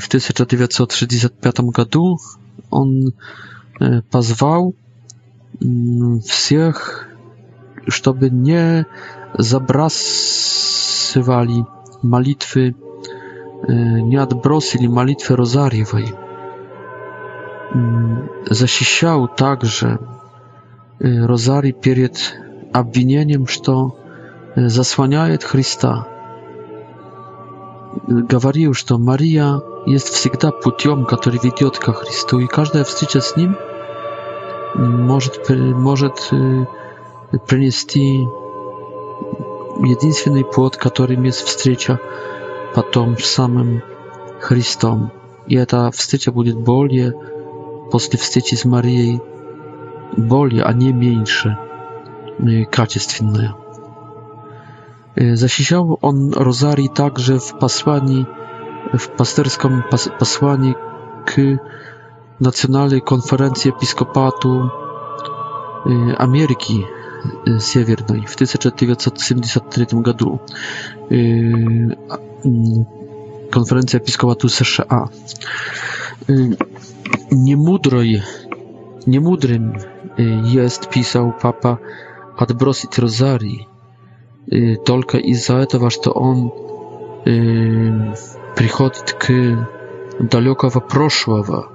[0.00, 2.16] w 1935 roku
[2.70, 3.12] on y,
[4.10, 4.72] pozwał
[5.62, 7.08] mm, wszystkich,
[8.04, 8.84] żeby nie
[9.38, 11.64] zabrasywali
[12.02, 12.74] malitwy, y,
[14.02, 16.04] nie odbrosili malitwy rozariowej.
[17.74, 19.98] Mm, Zasiściał także
[21.26, 22.41] rozari przed
[22.72, 23.96] обвинением, что
[24.56, 26.06] заслоняет Христа.
[28.06, 33.56] Говорил, что Мария есть всегда путем, который ведет ко Христу, и каждая встреча с Ним
[34.74, 36.28] может, может
[37.46, 38.26] принести
[39.82, 42.00] единственный плод, которым есть встреча
[42.74, 43.82] потом с самым
[44.40, 45.12] Христом.
[45.46, 47.14] И эта встреча будет более
[47.90, 49.20] после встречи с Марией
[50.16, 51.58] более, а не меньше
[52.70, 53.54] качественное.
[55.16, 58.26] Защищал он розарий также в послании,
[58.92, 59.84] в пастырском
[60.18, 60.74] послании
[61.26, 61.60] к
[62.38, 64.72] Национальной конференции епископату
[65.84, 66.86] Америки
[67.60, 70.40] Северной в 1973 году.
[73.52, 75.08] Konferencja Episkopatu США.
[77.32, 78.22] Niemudroj,
[79.06, 79.72] niemudrym
[80.52, 81.76] jest, pisał papa,
[82.36, 83.68] отбросить розарий,
[84.86, 86.50] только из-за этого, что он
[88.56, 89.68] приходит к
[90.18, 91.68] далекого прошлого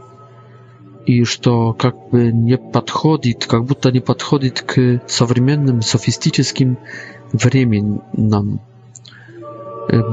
[1.06, 6.78] и что как бы не подходит, как будто не подходит к современным софистическим
[7.32, 8.60] временам.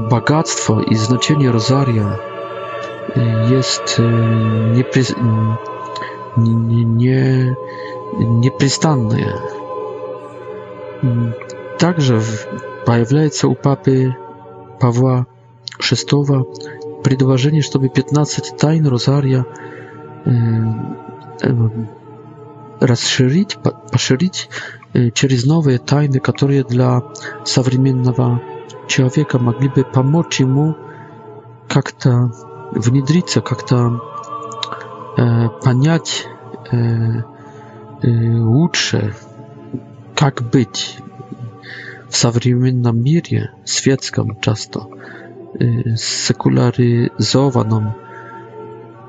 [0.09, 2.17] Богатство и значение розария
[3.51, 4.01] jest
[4.75, 5.01] niepre...
[6.67, 7.55] nie, nie,
[8.19, 9.33] nieprzystanne.
[11.79, 12.21] Также
[12.85, 14.15] появляется у папы
[14.79, 15.27] Павла
[15.79, 19.45] VI предложение, чтобы 15 тайн Розария
[22.79, 23.57] расширить,
[23.91, 24.49] поширить
[25.13, 27.03] через новые тайны, которые для
[27.43, 28.41] современного
[28.87, 30.75] человека могли бы помочь ему
[31.67, 32.31] как-то
[32.73, 34.01] внедриться, как-то
[35.63, 36.27] понять
[38.03, 39.13] лучше
[40.15, 40.97] как быть
[42.09, 44.87] в современном мире, светском часто,
[45.97, 47.93] секуляризованном,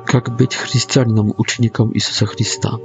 [0.05, 2.79] как быть христианином, учеником Иисуса Христа.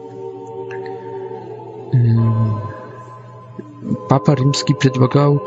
[4.10, 5.42] Папа Римский предлагал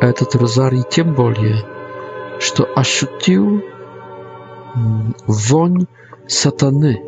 [0.00, 1.58] этот розарий тем более,
[2.40, 3.62] что ощутил
[5.26, 5.86] вонь
[6.26, 7.00] сатаны,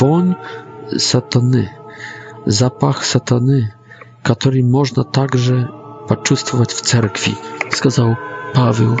[0.00, 0.34] вонь
[0.98, 1.68] сатаны,
[2.46, 3.68] zapach satany,
[4.24, 5.68] który można także
[6.08, 7.34] почувствовать w cerkwi,
[7.70, 8.16] сказал
[8.54, 8.96] Paweł.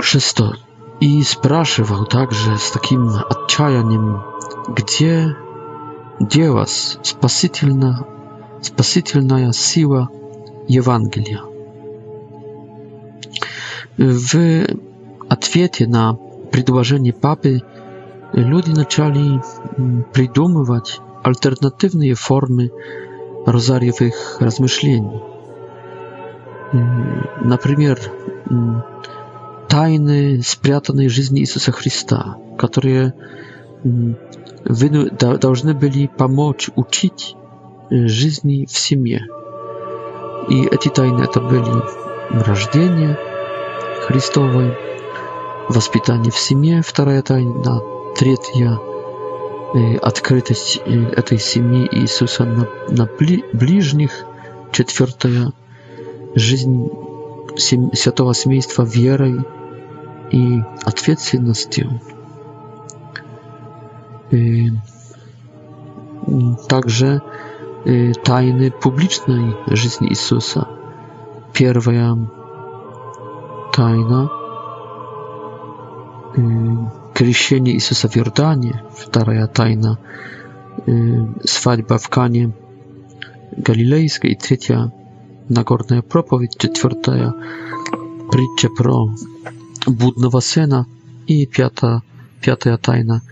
[0.00, 0.52] Шесто.
[1.00, 4.22] И спрашивал также с таким отчаянием,
[4.68, 5.36] где
[6.20, 6.66] дело
[7.02, 8.04] спасительно,
[8.60, 10.08] спасительная сила
[10.68, 11.40] Евангелия.
[13.98, 14.66] В
[15.28, 16.16] ответе на
[16.52, 17.60] предложение папы
[18.36, 19.42] люди начали
[20.12, 22.70] придумывать альтернативные формы
[23.46, 25.22] розарьевых размышлений.
[27.42, 27.98] Например,
[29.68, 33.14] тайны, спрятанные в жизни Иисуса Христа, которые
[34.64, 37.36] должны были помочь учить
[37.90, 39.22] жизни в семье.
[40.48, 41.64] И эти тайны это были
[42.30, 43.16] рождение
[44.06, 44.76] Христовое,
[45.68, 47.62] воспитание в семье, вторая тайна,
[48.14, 48.78] третья
[49.74, 53.06] э, открытость э, этой семьи Иисуса на, на
[53.52, 54.24] ближних,
[54.72, 55.52] четвертая
[56.34, 56.88] жизнь
[57.56, 59.40] святого семейства верой
[60.30, 62.00] и ответственностью.
[64.30, 64.70] И э,
[66.68, 67.20] также
[68.24, 70.66] тайны публичной жизни Иисуса.
[71.52, 72.16] Первая
[73.74, 74.30] тайна
[77.14, 79.96] Kresienie Jezusa w Jordanie, wtorая tajna
[81.44, 82.50] свадьба w Kanie
[83.58, 84.90] Галилейской, третья
[85.48, 87.32] Нагорная проповедь, четвертая
[88.32, 89.08] притча про
[89.86, 90.86] будного сына
[91.28, 92.02] и пятая,
[92.42, 93.22] пятая тайна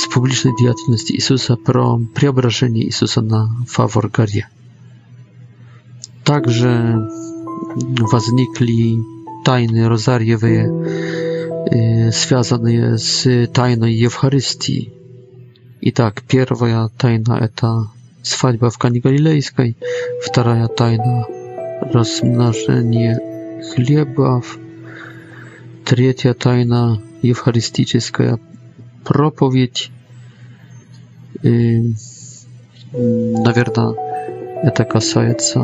[0.00, 4.46] с публичной деятельности Иисуса про преображение Иисуса на Фавор горе.
[6.24, 6.70] Также
[8.12, 8.98] возникли
[9.44, 10.89] тайны розарьевые
[12.12, 14.92] связанные с тайной Евхаристии.
[15.82, 17.86] Итак, первая тайна– это
[18.22, 19.76] свадьба в Кане Галилейской,
[20.24, 21.24] вторая тайна–
[21.92, 24.58] размножение хлебов,
[25.84, 28.40] третья тайна– евхаристическая
[29.04, 29.90] проповедь.
[31.42, 31.92] И,
[32.92, 33.94] наверное,
[34.64, 35.60] это касается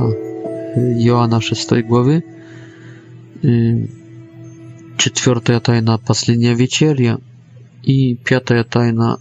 [0.77, 2.25] Иоанна 6 главы.
[3.43, 3.89] И,
[4.99, 7.19] Четвертая тайна «Последняя вечеря»
[7.83, 9.21] и пятая тайна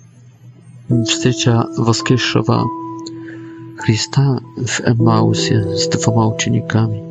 [1.06, 2.64] «Встреча воскресшего
[3.78, 7.04] Христа в Эммаусе с двумя учениками»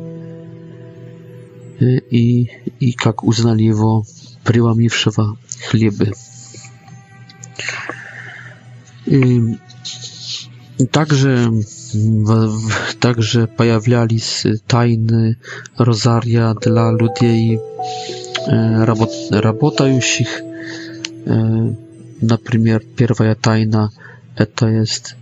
[2.09, 2.49] и,
[2.79, 4.03] и как узнали его
[4.43, 5.37] преломившего
[5.69, 6.13] хлебы.
[9.05, 9.41] И
[10.91, 11.51] также,
[12.99, 15.37] также появлялись тайны
[15.77, 17.59] розария dla ludzi
[18.47, 20.41] работ, работающих.
[22.21, 23.91] Например, первая тайна–
[24.37, 25.15] это есть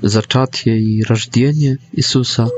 [0.00, 2.48] зачатие и рождение Иисуса.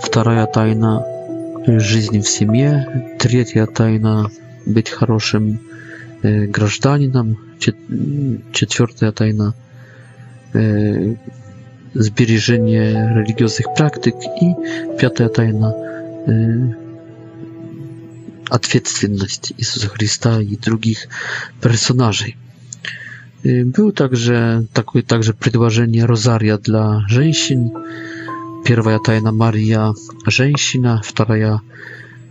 [0.00, 1.04] Вторая тайна–
[1.66, 3.16] жизнь в семье.
[3.18, 4.30] Третья тайна–
[4.66, 5.58] быть хорошим
[6.22, 7.38] гражданином.
[7.58, 9.54] Четвертая тайна–
[11.94, 14.14] сбережение религиозных практик.
[14.40, 14.54] И
[15.00, 15.74] пятая тайна–
[18.50, 21.06] ответственность Иисуса Христа и других
[21.60, 22.36] персонажей.
[23.42, 27.70] Было также такое также предложение розария для женщин.
[28.64, 29.92] Первая тайна Мария–
[30.26, 31.60] женщина, вторая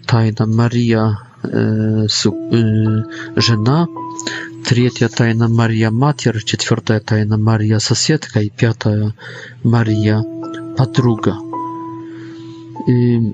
[0.08, 3.04] тайна Мария э, су, э,–
[3.36, 3.86] жена,
[4.66, 9.14] третья тайна Мария– матерь, четвертая тайна Мария– соседка и пятая
[9.64, 10.26] Мария–
[10.78, 11.38] подруга.
[12.88, 13.34] И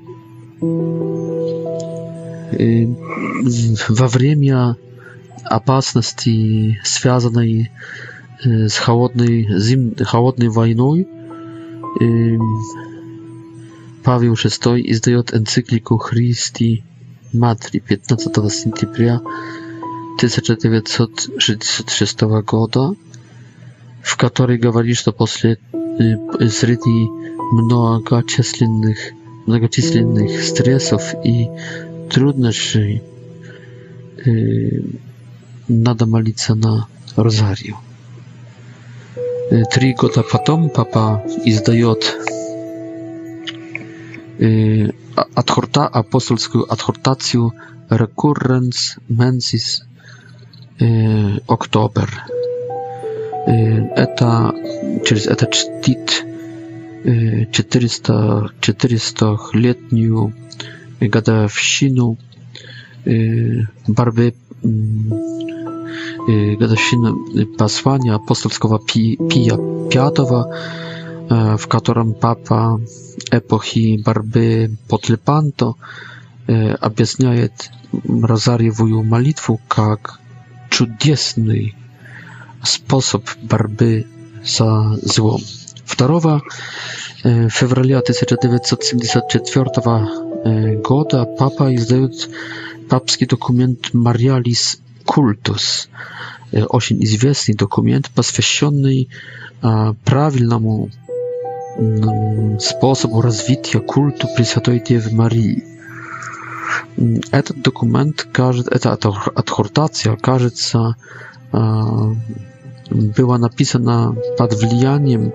[2.51, 4.75] во время
[5.43, 7.69] опасности, связанной
[8.43, 11.07] с холодной, зим, холодной войной,
[14.03, 16.83] Павел VI издает энциклику Христи
[17.33, 18.21] Матри 15
[18.51, 19.17] сентября
[20.15, 22.93] 1966 года,
[24.01, 27.09] в которой говорит, что после среди
[27.53, 28.97] многочисленных
[29.45, 31.47] многочисленных стрессов и
[32.09, 32.77] trudność
[35.69, 36.85] nada молиться на
[37.15, 37.75] розарію.
[39.71, 42.17] Три года потом папа издает
[45.35, 47.51] адхорта, апостольскую адхортацию
[47.89, 49.81] Recurrens Mensis
[51.47, 52.07] October.
[53.47, 54.53] Это,
[55.05, 56.25] через это чтит
[57.51, 59.37] 400-летнюю 400
[61.07, 62.15] gadawsinu
[63.87, 64.31] barwy
[66.59, 67.11] gadawsiny
[67.57, 68.79] posłania apostolskiego
[69.29, 69.57] Pija
[70.19, 70.43] V,
[71.57, 72.75] w którym Papa
[73.31, 75.73] epochi борьбы под Лепанто
[76.81, 80.19] объясняет Розарьевую молитву как
[80.69, 81.75] чудесный
[82.63, 84.05] способ борьбы
[84.43, 85.41] со злом.
[85.97, 86.41] 2
[87.49, 89.71] февраля 1974
[90.83, 92.29] Goda Papa издает
[92.89, 95.89] папский документ «Мариалис культус»,
[96.51, 99.09] очень известный документ, посвященный
[100.05, 100.89] правильному
[102.59, 105.63] способу развития культу Пресвятой Девы Марии.
[107.31, 110.95] Этот документ, эта адхортация, кажется,
[111.51, 115.31] была написана под влиянием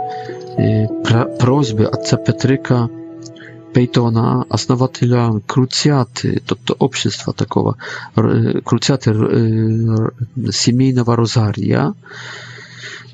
[1.39, 2.89] просьбы отца Петрика
[3.75, 7.77] Пейтона основателя круциаты, тобто общества такого,
[8.65, 9.13] круциаты
[10.53, 11.93] семейного розария,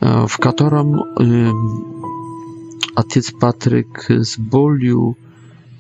[0.01, 1.01] в котором
[2.95, 5.17] отец Патрик с болью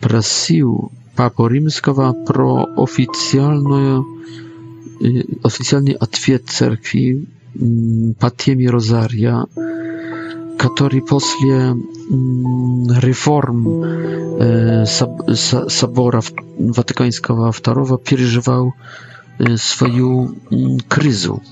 [0.00, 4.06] просил Папу Римского про официальную,
[5.42, 7.26] официальный ответ церкви
[8.18, 9.44] по теме розария,
[10.60, 11.72] который после
[13.02, 13.60] реформ
[15.64, 16.22] собора
[16.58, 18.72] Ватиканского II переживал
[19.56, 20.34] свою
[20.86, 21.42] кризу.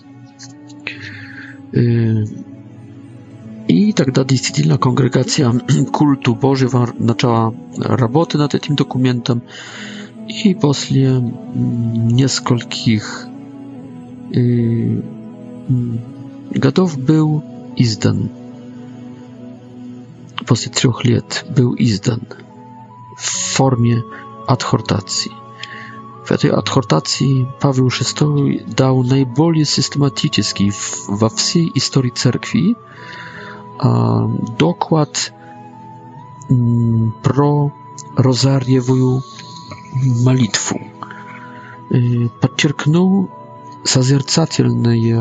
[3.69, 5.53] И тогда действительно конгрегация
[5.91, 9.41] культу Божьего начала работы над этим документом.
[10.29, 11.13] И после
[11.55, 13.27] нескольких
[16.63, 17.43] годов был
[17.77, 18.29] издан
[20.49, 22.23] после трех лет был издан
[23.19, 24.03] в форме
[24.47, 25.31] адхортации.
[26.27, 30.73] В этой адхортации Павел VI дал наиболее систематический
[31.09, 32.75] во всей истории церкви
[34.59, 35.33] доклад
[37.23, 37.75] про
[38.17, 39.23] розарьевую
[40.25, 40.81] молитву.
[42.41, 43.31] Подчеркнул
[43.85, 45.19] созерцательный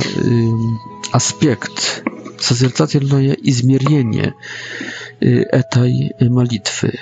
[1.11, 2.03] аспект,
[2.39, 4.33] созерцательное измерение
[5.19, 6.93] этой молитвы.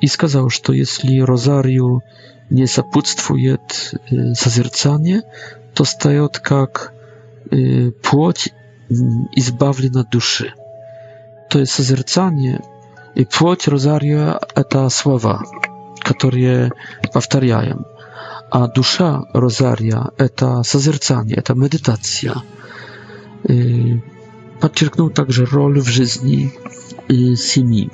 [0.00, 2.02] И сказал, что если розарию
[2.48, 3.94] не сопутствует
[4.34, 5.22] созерцание,
[5.74, 6.92] то встает как
[8.02, 8.48] плоть
[8.90, 10.52] избавлена души.
[11.50, 12.60] То есть созерцание
[13.14, 15.44] и плоть розария– это слова,
[16.02, 16.72] которые
[17.12, 17.84] повторяем.
[18.50, 22.36] А душа розария– это созерцание, это медитация.
[24.60, 26.52] Подчеркнул также роль в жизни
[27.36, 27.90] семьи.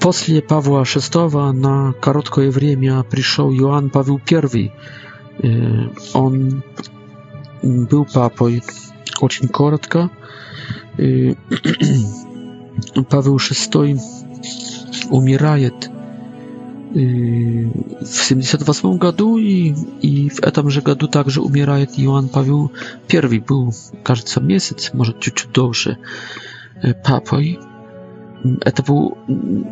[0.00, 4.72] После Павла VI на короткое время пришел Иоанн Павел I.
[6.14, 6.62] Он
[7.62, 8.62] был папой
[9.20, 10.08] очень коротко.
[10.96, 14.00] Павел VI
[15.10, 15.90] умирает
[16.92, 16.94] в
[18.04, 22.72] 78 году и, и в этом же году также умирает Иоанн Павел
[23.12, 23.38] I.
[23.40, 25.90] Был, кажется, месяц, может, чуть-чуть дольше.
[25.90, 25.98] -чуть
[26.82, 27.56] E, papoj.
[28.66, 29.16] E, to był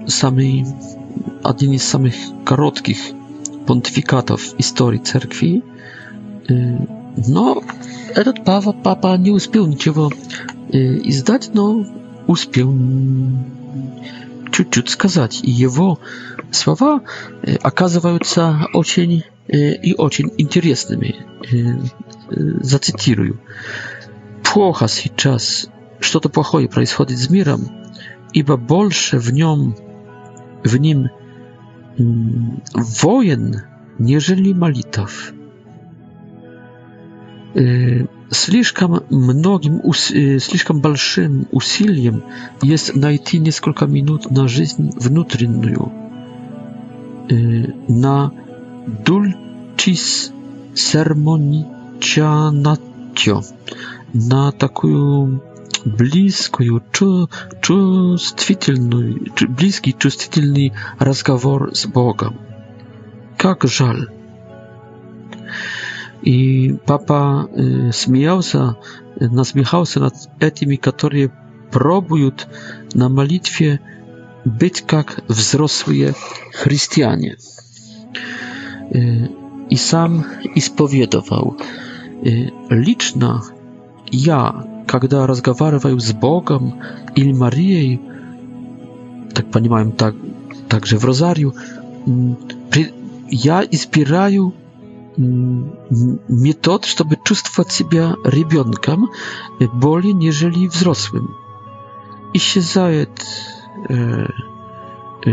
[0.08, 0.46] samy,
[1.60, 3.12] jeden z samych krótkich
[3.66, 5.62] pontyfikatów w historii cerkwi.
[6.50, 6.84] E,
[7.28, 7.60] no,
[8.14, 10.08] ten papa, papa nie uspiał niczego
[11.08, 11.76] zdać, no,
[12.26, 12.72] uspiał
[14.50, 15.40] ciut-ciut skazać.
[15.44, 15.96] I jego
[16.50, 17.00] słowa
[17.62, 19.22] okazywały się ocień
[19.82, 21.12] i ocień interesnymi.
[22.60, 23.32] Zacytuję.
[24.42, 25.66] Płocha się czas
[26.00, 27.66] что-то плохое происходит с миром,
[28.32, 29.76] ибо больше в нем,
[30.64, 31.08] в ним
[31.96, 33.62] воин,
[33.98, 35.32] нежели молитв.
[38.30, 42.22] Слишком многим, слишком большим усилием
[42.62, 45.90] есть найти несколько минут на жизнь внутреннюю,
[47.88, 48.30] на
[49.04, 50.30] dulcis
[50.74, 53.42] sermonicjanatio,
[54.14, 55.42] na такую
[55.84, 57.28] близкую, чу,
[57.60, 62.38] чувствительную, близкий чувствительный разговор с Богом.
[63.36, 64.08] Как жаль.
[66.22, 68.76] И папа э, смеялся,
[69.20, 71.32] насмехался над этими, которые
[71.70, 72.48] пробуют
[72.94, 73.80] на молитве
[74.44, 76.14] быть как взрослые
[76.54, 77.36] христиане.
[78.90, 79.26] Э,
[79.70, 80.24] и сам
[80.54, 81.58] исповедовал,
[82.24, 83.42] э, лично
[84.10, 86.80] я когда разговариваю с Богом
[87.14, 88.00] или Марией,
[89.34, 90.14] так понимаем, так,
[90.68, 91.54] также в Розарию,
[93.30, 94.54] я избираю
[95.18, 99.08] метод, чтобы чувствовать себя ребенком
[99.74, 101.30] более нежели взрослым.
[102.34, 103.10] Исчезает
[103.88, 104.26] э,
[105.26, 105.30] э,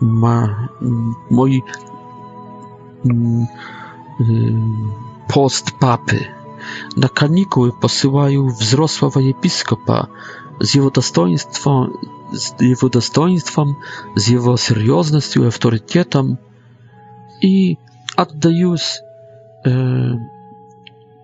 [0.00, 0.70] ма,
[1.28, 3.08] мой э,
[5.28, 6.26] пост папы
[6.96, 10.06] na kanikuły posyłają wzrosłego episkopa
[10.60, 11.74] z jego dostojnictwem,
[12.32, 13.74] z jego dostojnictwem,
[14.16, 15.40] z jego serioznością,
[17.42, 17.76] i
[18.16, 18.80] oddają e,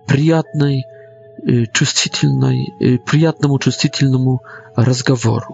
[0.07, 0.83] przyjemnej,
[1.47, 2.97] e, czuścitelnej, e,
[3.77, 4.39] przyjemnemu
[4.77, 5.53] rozgaworu.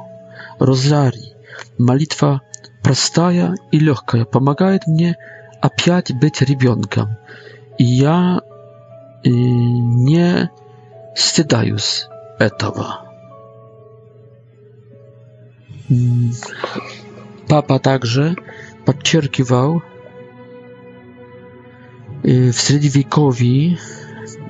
[0.60, 1.34] Rozarii,
[1.80, 2.40] malitwa
[2.82, 5.16] prostaja i lekka pomaga mnie
[5.62, 7.06] opiać być rybionkiem.
[7.80, 8.40] I ja
[9.26, 10.48] nie
[11.16, 12.86] wstydzę się tego.
[17.48, 18.34] Papa także
[18.86, 19.82] podcierkiwał
[22.26, 23.32] y, w średniowieczu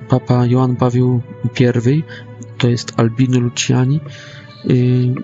[0.09, 1.21] papa Jan Paweł
[1.91, 2.03] I,
[2.57, 3.99] to jest Albino Luciani,
[4.69, 5.15] y,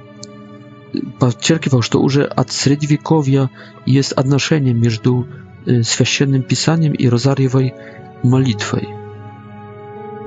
[1.19, 3.47] podcierkiwał, że już od średniowiecza
[3.87, 5.09] jest odnoszenie między
[6.03, 7.59] Święcym y, Pisaniem i rozarjewą
[8.23, 8.77] modlitwą.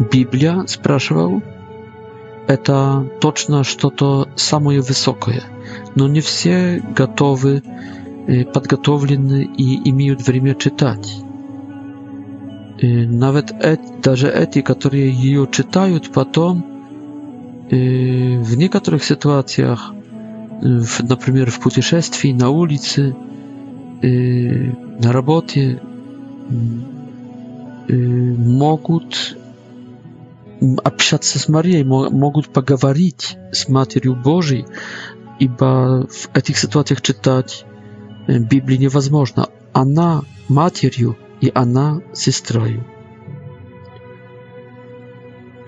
[0.00, 1.42] Biblia, спрашивал,
[2.46, 5.42] это точно что-то самое высокое,
[5.94, 7.62] но не все готовы,
[8.52, 11.16] подготовлены и имеют время читать.
[12.82, 13.54] Nawet
[14.02, 16.64] даже эти, которые ее читают, потом
[17.70, 19.92] в некоторых ситуациях,
[20.60, 23.14] например, в путешествии, на улице,
[24.02, 25.80] на работе,
[27.88, 29.36] могут
[30.84, 34.66] общаться с Марией, могут поговорить с Матерью Божией,
[35.38, 37.64] ибо в этих ситуациях читать
[38.28, 39.48] Библию невозможно.
[39.72, 42.84] Она матерью и она сестрою.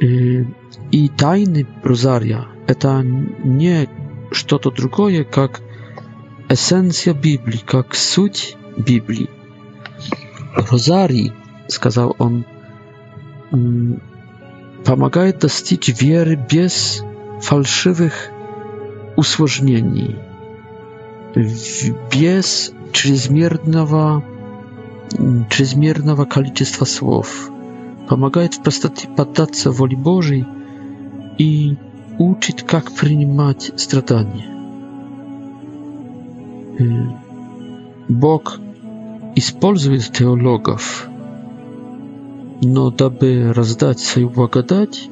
[0.00, 0.44] И,
[0.92, 3.88] и тайны Розария– это не
[4.30, 5.60] что-то другое, как
[6.48, 9.28] эссенция Библии, как суть Библии.
[10.70, 11.32] Розарий,
[11.68, 12.44] сказал он,
[14.84, 17.02] помогает достичь веры без
[17.42, 18.30] фальшивых
[19.16, 20.16] усложнений,
[21.34, 24.22] без чрезмерного,
[25.50, 27.50] чрезмерного количества слов,
[28.08, 30.46] помогает в простоте поддаться воле Божьей
[31.38, 31.76] и
[32.18, 34.46] учит, как принимать страдания.
[38.08, 38.58] Бог
[39.34, 41.08] использует теологов,
[42.66, 45.08] Но дабы раздать свою благодать,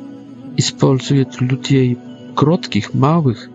[0.56, 1.98] использует людей
[2.34, 3.50] кротких, малых,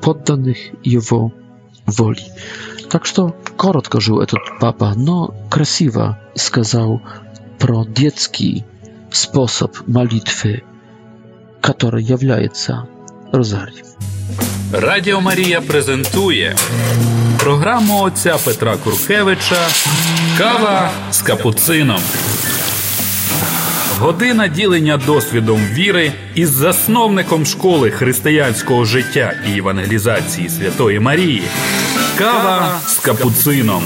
[0.00, 0.56] подданных
[0.86, 1.32] его
[1.86, 2.22] воли.
[2.88, 7.02] Так что коротко жил этот папа, но красиво сказал
[7.58, 8.64] про детский
[9.10, 10.62] способ молитвы,
[11.60, 12.82] который является
[13.32, 13.86] розарієм.
[14.72, 16.56] Радіо Марія презентує
[17.38, 19.68] програму отця Петра Куркевича
[20.38, 22.00] Кава з капуцином.
[24.00, 31.42] Година ділення досвідом віри із засновником школи християнського життя і евангелізації Святої Марії.
[32.18, 33.82] Кава з капуцином.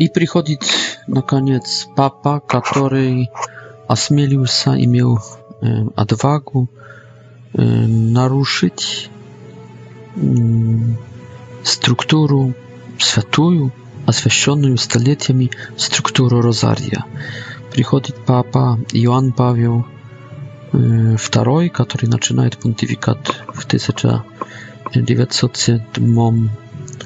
[0.00, 0.58] И приходит,
[1.06, 3.28] наконец, папа, который
[3.88, 5.18] осмелился, имел
[5.62, 6.68] э, отвагу
[7.54, 9.10] э, нарушить
[11.62, 12.54] структуру
[12.98, 13.70] святую,
[14.06, 17.04] освященную столетиями структуру Розария.
[17.74, 19.84] приходит папа Иоанн Павел
[20.72, 25.82] II, который начинает понтификат в 1907,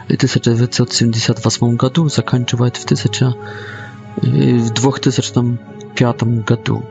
[0.08, 3.34] 1978 году, заканчивает в, 1000,
[4.16, 6.82] в 2005 году.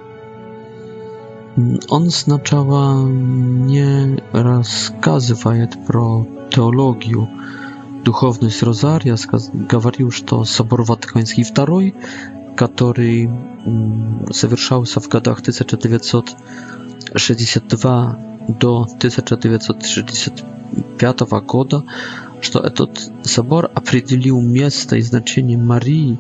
[1.90, 7.30] On сначала не рассказывает про теологию,
[8.04, 9.18] духовность Розария,
[9.70, 11.94] говорил, что Собор Ватиканский II
[12.58, 13.30] который
[14.32, 21.84] совершался в годах 1962 до 1965 года,
[22.42, 26.18] что этот собор определил место и значение Марии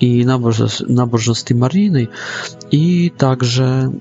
[0.00, 2.08] и набожности Марины,
[2.70, 3.92] и также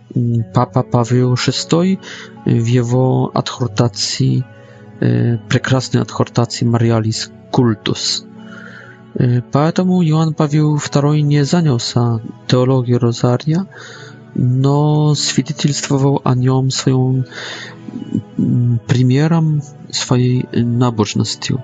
[0.56, 2.00] Папа Павел VI
[2.46, 4.44] в его адхортации,
[5.50, 8.27] прекрасной адхортации «Мариалис культус».
[9.52, 13.66] Поэтому Иоанн Павел II не занялся теологией Розария,
[14.36, 17.26] но свидетельствовал о нем своим
[18.86, 21.64] примером, своей набожностью.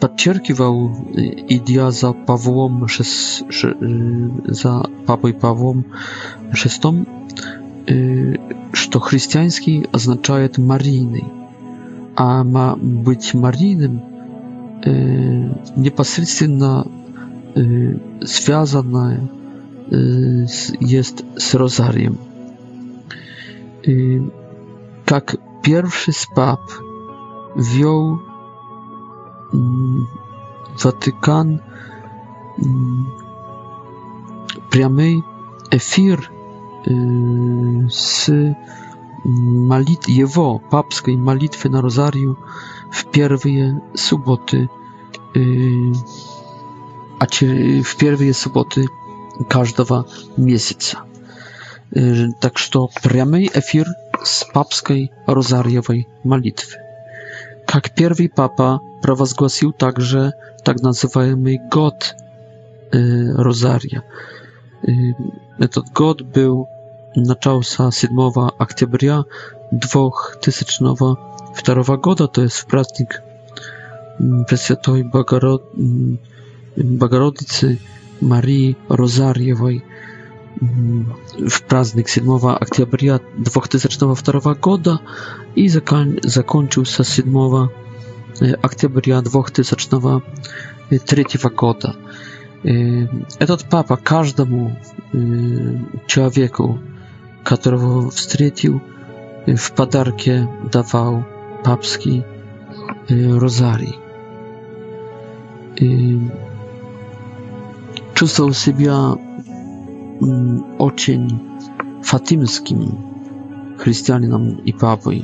[0.00, 2.86] Подчеркивал, идя за Павлом,
[4.52, 5.84] за папой Павлом
[6.52, 7.06] VI,
[8.72, 11.26] что христианский означает «марийный»,
[12.16, 12.42] а
[12.76, 14.02] быть марийным–
[14.86, 16.86] непосредственно
[18.24, 19.28] связанное
[19.88, 22.18] есть с розарием.
[25.04, 26.58] Как pierwszy z pap
[27.56, 28.18] wziął
[30.82, 31.58] Watykan
[34.70, 35.22] прямой
[35.70, 36.30] эфир
[37.90, 38.28] с
[39.66, 42.36] malit jego papskiej malitwy na rozariu
[42.90, 44.68] w pierwsze soboty
[45.36, 45.70] y,
[47.18, 47.26] a
[47.84, 48.84] w pierwsze soboty
[49.48, 50.04] każdego
[50.38, 51.02] miesiąca
[51.96, 52.68] y, tak że
[53.02, 53.86] prawy efir
[54.24, 56.76] z papskiej rozariowej malitwy
[57.74, 60.32] jak pierwszy papa prawozgłosił także
[60.64, 62.14] tak nazywamy god
[62.94, 64.00] y, rozaria
[65.58, 66.66] ten god był
[67.16, 68.12] начался 7
[68.58, 69.24] октября
[69.70, 73.22] 2002 года, то есть в праздник
[74.48, 75.64] Пресвятой Богород...
[76.76, 77.80] Богородицы
[78.20, 79.82] Марии Розарьевой.
[80.60, 85.00] В праздник 7 октября 2002 года
[85.54, 86.18] и закон...
[86.22, 87.68] закончился 7
[88.62, 91.94] октября 2003 года.
[92.62, 94.76] Этот папа каждому
[96.06, 96.78] человеку
[97.54, 98.80] którego wstrzycił
[99.48, 101.22] y, w podarkę dawał
[101.62, 102.22] papski
[103.10, 103.92] y, rozari.
[105.82, 105.98] Y,
[108.14, 108.92] Czuł siebie
[110.22, 111.38] mm, ocień
[112.04, 112.90] fatymskim
[113.78, 115.22] chrześcijaninem i papoj.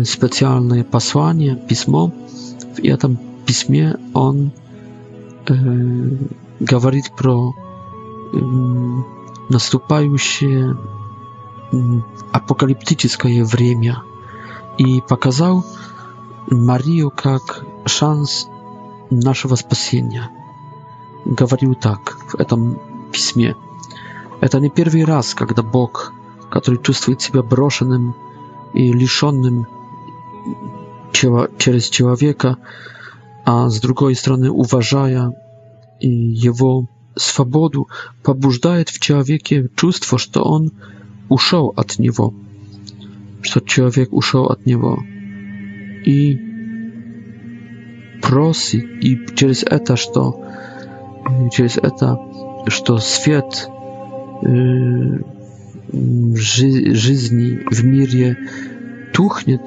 [0.08, 2.12] специальное послание, письмо.
[2.76, 4.52] В этом письме он
[6.60, 7.54] говорит про
[9.50, 10.78] наступающее
[12.32, 14.04] апокалиптическое время
[14.78, 15.66] и показал
[16.50, 18.48] Марию как шанс
[19.10, 20.30] нашего спасения.
[21.26, 22.80] Говорил так в этом
[23.12, 23.56] письме.
[24.42, 26.14] Это не первый раз, когда Бог,
[26.50, 28.16] который чувствует себя брошенным
[28.74, 29.66] и лишенным
[31.14, 32.58] через человека,
[33.44, 35.32] а с другой стороны уважая
[36.00, 36.86] его
[37.16, 37.88] свободу
[38.24, 40.72] побуждает в человеке чувство, что он
[41.30, 42.34] ушел от него,
[43.42, 45.00] что человек ушел от него.
[46.06, 46.40] И
[48.22, 50.42] просит, и через это, что
[51.52, 52.20] через это,
[52.68, 53.68] что свет
[54.44, 55.20] э,
[55.92, 58.38] жи, жизни в мире
[59.14, 59.62] тухнет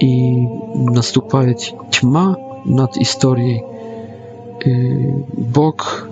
[0.00, 0.40] и
[0.74, 1.58] наступает
[1.92, 3.62] тьма над историей,
[4.64, 6.08] Бог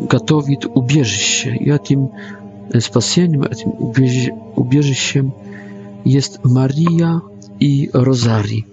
[0.00, 2.12] готовит убежище, и этим
[2.78, 3.70] спасением, этим
[4.56, 5.34] убежищем
[6.04, 7.22] есть Мария
[7.60, 8.66] и Розарий.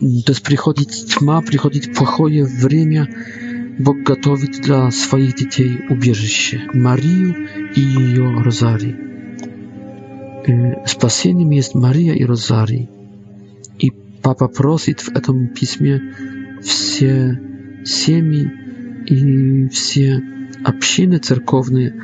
[0.00, 3.08] То есть приходит тьма, приходит плохое время,
[3.78, 8.94] Бог готовит для своих детей убежище, Марию и ее Розарий.
[10.86, 12.88] Спасением есть Мария и Розарий.
[13.78, 13.90] И
[14.22, 16.00] Папа просит в этом письме
[16.62, 17.36] все
[17.86, 18.50] семьи
[19.06, 20.20] и все
[20.64, 21.94] общины церковные,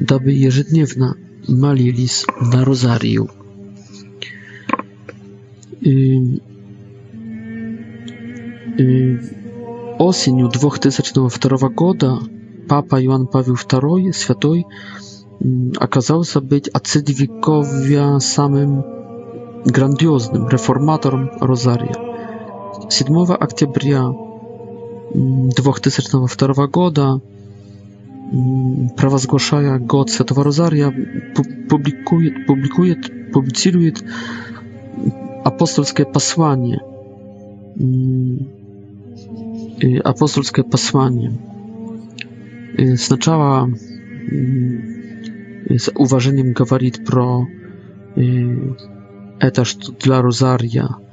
[0.00, 1.16] дабы ежедневно
[1.46, 3.30] молились на розарию.
[5.80, 6.36] И,
[8.78, 9.18] и
[9.98, 12.18] осенью 2002 года
[12.68, 14.66] Папа Иоанн Павел II, святой,
[15.78, 18.82] оказался быть от Средневековья самым
[19.64, 21.94] грандиозным реформатором Розария.
[22.90, 24.04] 7 октября
[25.14, 27.20] 2002 года
[28.96, 30.90] провозглашая год Святого Розария,
[31.68, 34.04] публикует, публикует, публицирует
[35.44, 36.80] апостольское послание.
[40.04, 41.38] Апостольское послание.
[42.98, 43.68] Сначала
[45.70, 47.46] с уважением говорит про
[49.40, 50.88] это, что для Розария–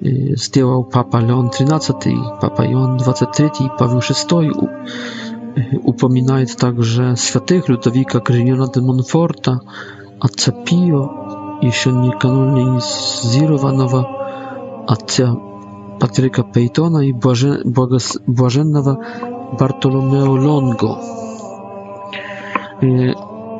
[0.00, 4.68] сделал Папа Леон XIII, Папа Иоанн XXIII, Павел VI.
[5.82, 9.60] Упоминает также святых Людовика Гриньона де Монфорта,
[10.20, 14.06] отца Пио, еще не канонизированного,
[14.86, 15.34] отца
[16.00, 18.98] Патрика Пейтона и блажен, благос, блаженного
[19.58, 20.98] Бартоломео Лонго.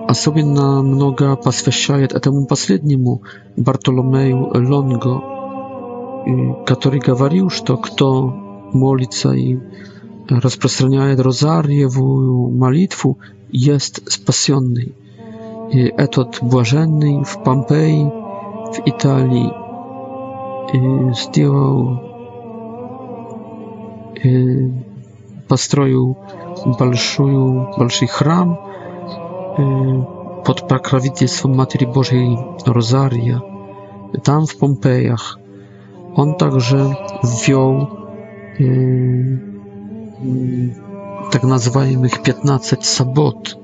[0.08, 3.22] Особенно много посвящает этому последнему
[3.56, 5.39] Бартоломею Лонго,
[6.66, 8.28] который говорил, что кто
[8.72, 9.58] молится и
[10.28, 13.18] распространяет розарьевую молитву,
[13.50, 14.94] есть спасенный.
[15.72, 19.52] И этот блаженный в Помпеи, в Италии,
[21.14, 22.00] сделал,
[25.48, 26.16] построил
[26.78, 28.60] большую, большой храм
[30.44, 33.42] под покровительством Матери Божьей Розария,
[34.22, 35.38] там в Помпеях–
[36.14, 36.92] on także
[37.24, 37.86] wziął
[38.60, 39.38] y, y,
[41.30, 43.56] tak nazywanych 15 sabot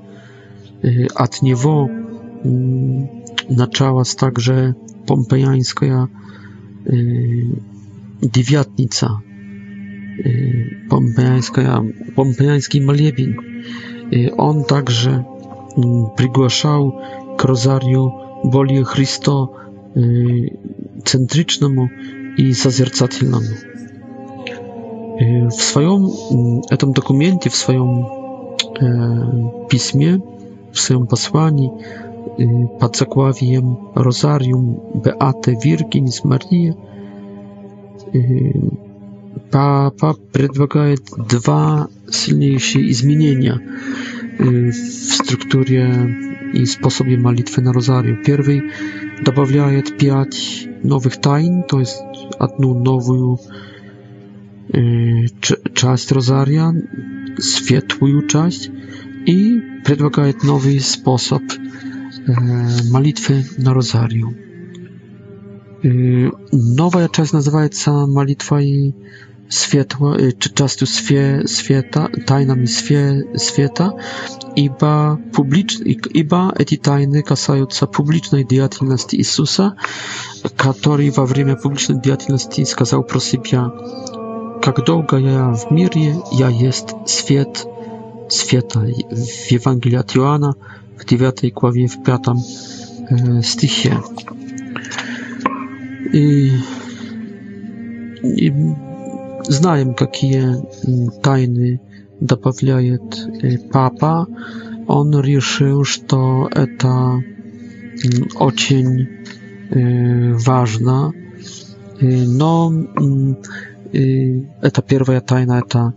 [1.15, 1.87] od niego
[3.49, 4.73] началась także
[5.05, 6.07] pompejańska
[6.89, 7.45] y,
[8.33, 9.19] dziewiatnica,
[10.89, 11.81] pompejańska,
[12.15, 13.35] pompejański maliebin.
[14.37, 16.91] On także mm, przygłaszał
[17.37, 18.11] k rozariu
[18.45, 19.53] Bolie Chrysto
[21.05, 21.87] centrycznemu
[22.37, 23.43] и созерцательном.
[25.19, 30.21] И в своем этом документе, в своем э, письме,
[30.71, 36.75] в своем послании э, под заглавием «Розариум Беате Виргинис Мария»
[38.13, 38.19] э,
[39.51, 43.59] Папа предлагает два сильнейшие изменения
[44.39, 46.15] в структуре
[46.53, 48.21] и способе молитвы на Розарию.
[48.25, 48.61] Первый
[49.21, 51.99] добавляет 5 новых тайн, то есть
[52.39, 53.39] одну новую
[54.73, 55.25] э,
[55.73, 56.73] часть Розария,
[57.39, 58.69] светлую часть,
[59.27, 64.35] и предлагает новый способ э, молитwy на Розарию.
[65.83, 68.93] Э, новая часть называется молитвой
[69.49, 73.21] światło, y, czasu swie, świata, tajnami swie,
[74.55, 75.77] i ba publicz,
[76.13, 79.73] i ba eti tajny kasajuca publicznej diatilności Jezusa,
[80.57, 83.71] który w awrymie publicznej diatilności skazał prosypia,
[84.65, 87.67] jak długo ja w mirie, ja jest świat,
[88.31, 88.81] świata.
[89.49, 90.53] W Ewangelii od Joana,
[90.97, 93.97] w 9 kławie, w 5 e, stichie.
[96.13, 96.49] I,
[98.23, 98.51] i
[99.51, 100.57] знаем, какие
[101.21, 101.79] тайны
[102.19, 103.17] добавляет
[103.71, 104.27] папа.
[104.87, 107.21] Он решил, что это
[108.39, 109.09] очень
[110.45, 111.13] важно.
[111.99, 112.71] Но
[113.91, 115.93] это первая тайна, это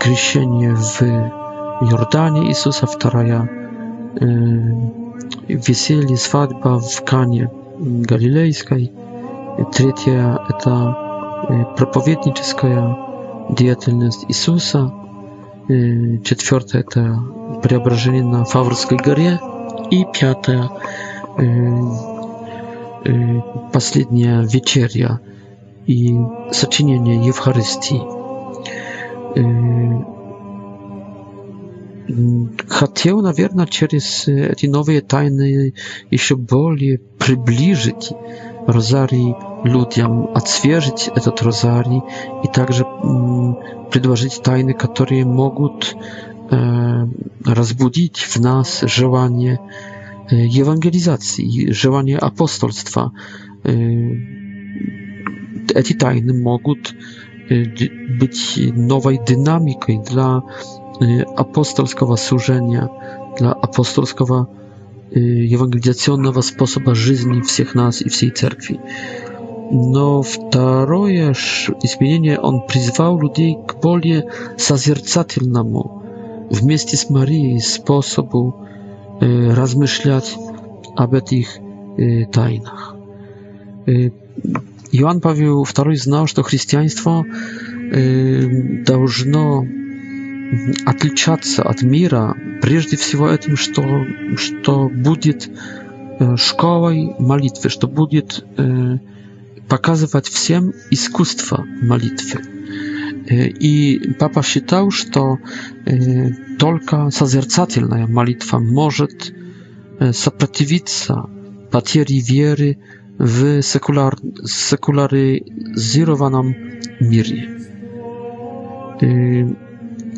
[0.00, 3.48] крещение в Иордане Иисуса, вторая
[5.48, 8.92] веселье, свадьба в Кане Галилейской,
[9.72, 11.03] третья это
[11.76, 12.96] проповедническая
[13.50, 14.90] деятельность Иисуса,
[15.68, 19.38] четвертое– это преображение на Фаврской горе,
[19.90, 20.70] и пятое–
[23.72, 25.20] последняя вечеря
[25.86, 26.16] и
[26.52, 28.02] сочинение Евхаристии.
[32.68, 35.74] Хотел, наверное, через эти новые тайны
[36.10, 38.12] еще более приближить
[38.66, 39.34] розарий
[39.64, 42.02] людям, отсвежить этот розарий
[42.44, 42.84] и также
[43.90, 45.96] предложить тайны, которые могут
[47.44, 49.58] разбудить в нас желание
[50.30, 53.12] евангелизации, желание апостольства.
[53.64, 56.94] Эти тайны могут
[58.20, 60.42] być nowej dynamiką dla
[61.36, 62.88] apostolskiego służenia,
[63.38, 64.46] dla apostolskiego
[65.10, 68.80] евангелизационного способа жизни всех нас и всей церкви.
[69.70, 71.32] Но второе
[71.82, 74.28] изменение, он призвал людей к более
[74.58, 76.02] созерцательному,
[76.50, 78.66] вместе с Марией, способу
[79.20, 80.36] э, размышлять
[80.94, 81.58] об этих
[81.96, 82.94] э, тайнах.
[83.86, 84.10] Э,
[84.92, 87.24] Иоанн Павел II знал, что христианство
[87.92, 89.64] э, должно
[90.86, 94.04] отличаться от мира прежде всего этим, что,
[94.36, 95.48] что будет
[96.20, 98.98] э, школой молитвы, что будет э,
[99.68, 102.40] показывать всем искусство молитвы.
[103.28, 105.38] Э, и папа считал, что
[106.58, 109.32] только созерцательная молитва может
[110.12, 111.26] сопротивиться
[111.70, 112.78] потере веры
[113.18, 114.16] в секуляр...
[114.44, 116.54] секуляризированном
[117.00, 117.48] мире.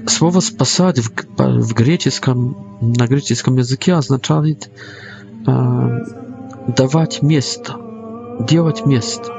[0.08, 4.70] Слово «спасать» в, в греческом, на греческом языке означает
[5.46, 6.00] э,
[6.76, 7.74] давать место,
[8.48, 9.32] делать место,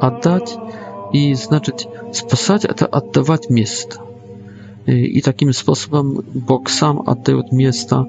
[0.00, 0.56] отдать.
[1.12, 4.00] И значит, спасать– это отдавать место.
[4.84, 8.06] И, и таким способом Бог сам отдает место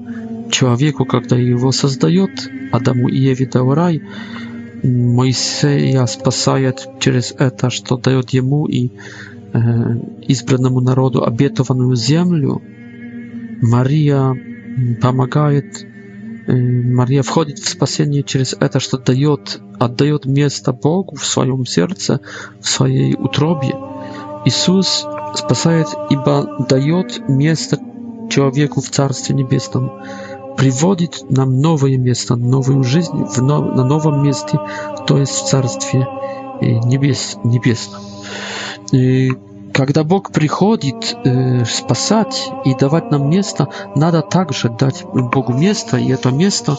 [0.50, 2.30] человеку, когда его создает.
[2.72, 4.02] Адаму и Еве дал рай.
[4.82, 8.90] Моисея спасает через это, что дает ему и
[9.54, 12.62] избранному народу обетованную землю,
[13.60, 14.34] Мария
[15.00, 15.84] помогает,
[16.46, 22.20] Мария входит в спасение через это, что дает, отдает место Богу в своем сердце,
[22.60, 23.74] в своей утробе.
[24.44, 27.78] Иисус спасает, ибо дает место
[28.30, 29.92] человеку в Царстве Небесном,
[30.56, 34.58] приводит нам новое место, новую жизнь в нов, на новом месте,
[35.06, 36.08] то есть в Царстве
[36.60, 38.02] небес, Небесном.
[39.72, 46.10] Когда Бог приходит э, спасать и давать нам место, надо также дать Богу место, и
[46.10, 46.76] это место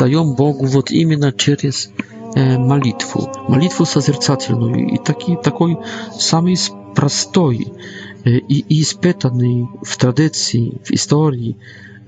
[0.00, 1.90] даем Богу вот именно через
[2.34, 4.88] э, молитву, молитву созерцательную.
[4.92, 5.76] И таки, такой
[6.18, 6.56] самый
[6.94, 7.66] простой
[8.24, 11.58] э, и испытанный в традиции, в истории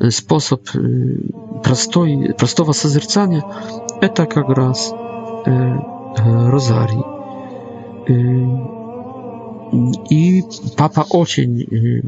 [0.00, 1.16] э, способ э,
[1.62, 3.44] простой, простого созерцания–
[4.00, 4.90] это как раз
[5.44, 7.13] э, э, розарий.
[8.10, 8.58] Y,
[10.10, 10.42] i
[10.76, 12.02] papa Ocień y,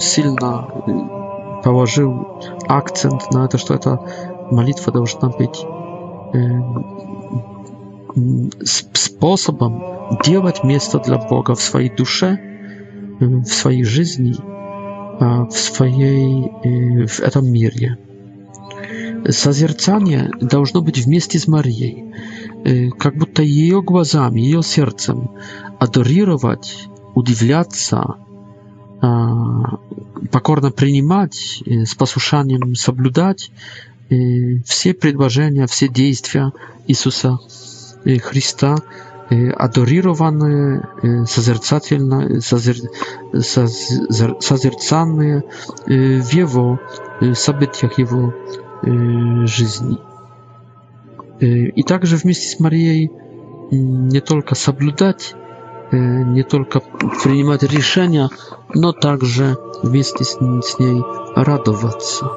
[0.00, 2.24] silna y, położył
[2.68, 3.98] akcent na to, że ta
[4.52, 5.66] modlitwa powinna być
[8.64, 9.80] sposobem
[10.24, 12.38] działać miejsce dla Boga w swojej duszy,
[13.44, 14.32] w swojej żyzni,
[15.50, 16.44] w swojej
[17.08, 17.96] w tym świecie.
[19.30, 25.30] Созерцание должно быть вместе с Марией, как будто ее глазами, ее сердцем,
[25.78, 28.16] адорировать, удивляться,
[30.30, 33.50] покорно принимать, с послушанием соблюдать
[34.66, 36.52] все предложения, все действия
[36.86, 37.38] Иисуса
[38.04, 38.76] Христа,
[39.30, 42.76] адорированные, созерцательно, созер,
[43.42, 45.44] созер, созерцанные
[45.86, 45.90] в
[46.32, 46.78] Его
[47.34, 48.34] событиях, Его
[49.46, 49.98] жизни.
[51.40, 53.10] И также вместе с Марией
[53.70, 55.34] не только соблюдать,
[55.92, 58.28] не только принимать решения,
[58.74, 61.02] но также вместе с, с ней
[61.36, 62.30] радоваться.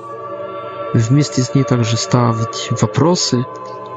[0.93, 3.45] Вместе с ней также ставить вопросы,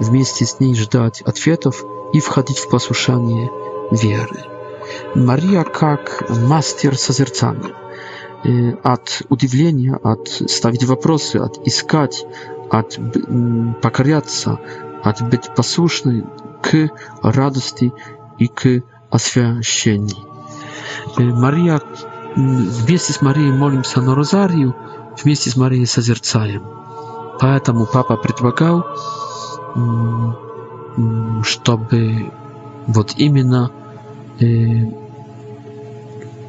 [0.00, 3.50] вместе с ней ждать ответов и входить в послушание
[3.90, 4.40] веры.
[5.14, 7.74] Мария как мастер созерцания.
[8.42, 12.24] Э, от удивления, от ставить вопросы, от искать,
[12.70, 12.98] от
[13.82, 14.58] покоряться,
[15.04, 16.24] от быть послушной
[16.62, 16.88] к
[17.22, 17.92] радости
[18.38, 20.16] и к освящению.
[21.18, 21.82] Э, Мария,
[22.34, 24.74] вместе с Марией молимся на Розарию,
[25.22, 26.62] вместе с Марией созерцаем.
[27.40, 28.86] Поэтому папа предлагал,
[31.44, 32.30] чтобы
[32.86, 33.70] вот именно
[34.40, 34.84] э,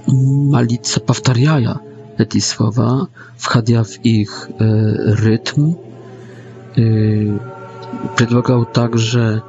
[0.08, 1.80] молиться, повторяя
[2.18, 5.76] эти слова, входя в их э, ритм.
[6.76, 7.38] Э,
[8.16, 9.44] предлагал также,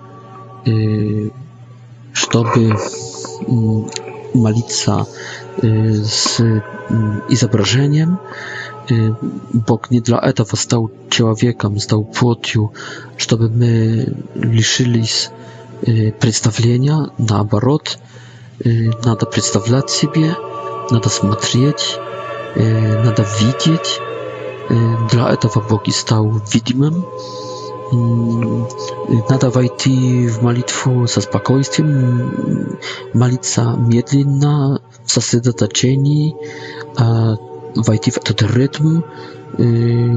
[0.66, 1.28] э,
[2.12, 2.76] чтобы
[4.34, 5.06] молиться
[5.60, 6.40] с
[7.28, 8.18] изображением.
[9.52, 12.72] Бог не для этого стал человеком, стал плотью,
[13.18, 15.30] чтобы мы лишились
[16.18, 17.98] представления, наоборот–
[18.64, 20.36] надо представлять себе,
[20.90, 21.98] надо смотреть,
[22.56, 24.00] надо видеть.
[25.10, 27.04] Для этого Бог и стал видимым.
[29.28, 32.78] Надо войти в молитву со спокойствием,
[33.12, 36.34] молиться медленно, в сосредоточении,
[37.76, 39.02] войти в этот ритм,
[39.58, 40.12] Yy,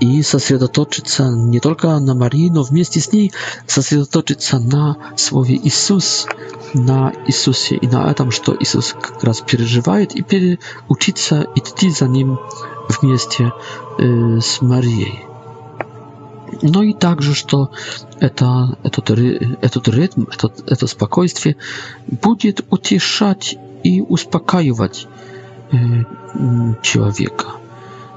[0.00, 3.30] i сосредоточиться się nie tylko na Marii, no w mieście z niej
[3.66, 6.26] сосредоточиться się na słowie Jezus,
[6.74, 10.56] na Jezusie i na tym, co Jezus raz przeżywa i
[10.88, 12.36] uczyć i idти za nim
[12.92, 13.50] w mieście
[13.98, 15.06] yy, z Marią.
[16.62, 17.68] No i także, że to
[19.62, 20.26] этот rytm,
[20.78, 21.54] to spokojstwie
[22.22, 25.08] będzie ucieszać i uspokajać
[25.72, 26.04] yy,
[26.82, 27.46] człowieka.
[27.60, 27.63] Y,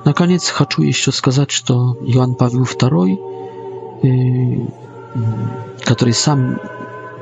[0.08, 4.68] na koniec хочу еще сказать, что Иоанн Павел II,
[5.84, 6.62] который сам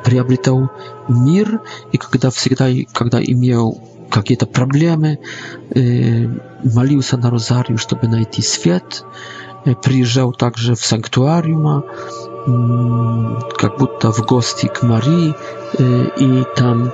[0.04, 0.70] приобретал
[1.08, 1.62] мир,
[1.92, 3.82] и когда всегда, когда имел
[4.12, 5.18] какие-то проблемы,
[6.64, 9.04] молился на розарию, чтобы найти свет,
[9.82, 11.86] приезжал также в санктуариум,
[13.60, 15.34] как будто в гости к Марии,
[16.22, 16.92] и там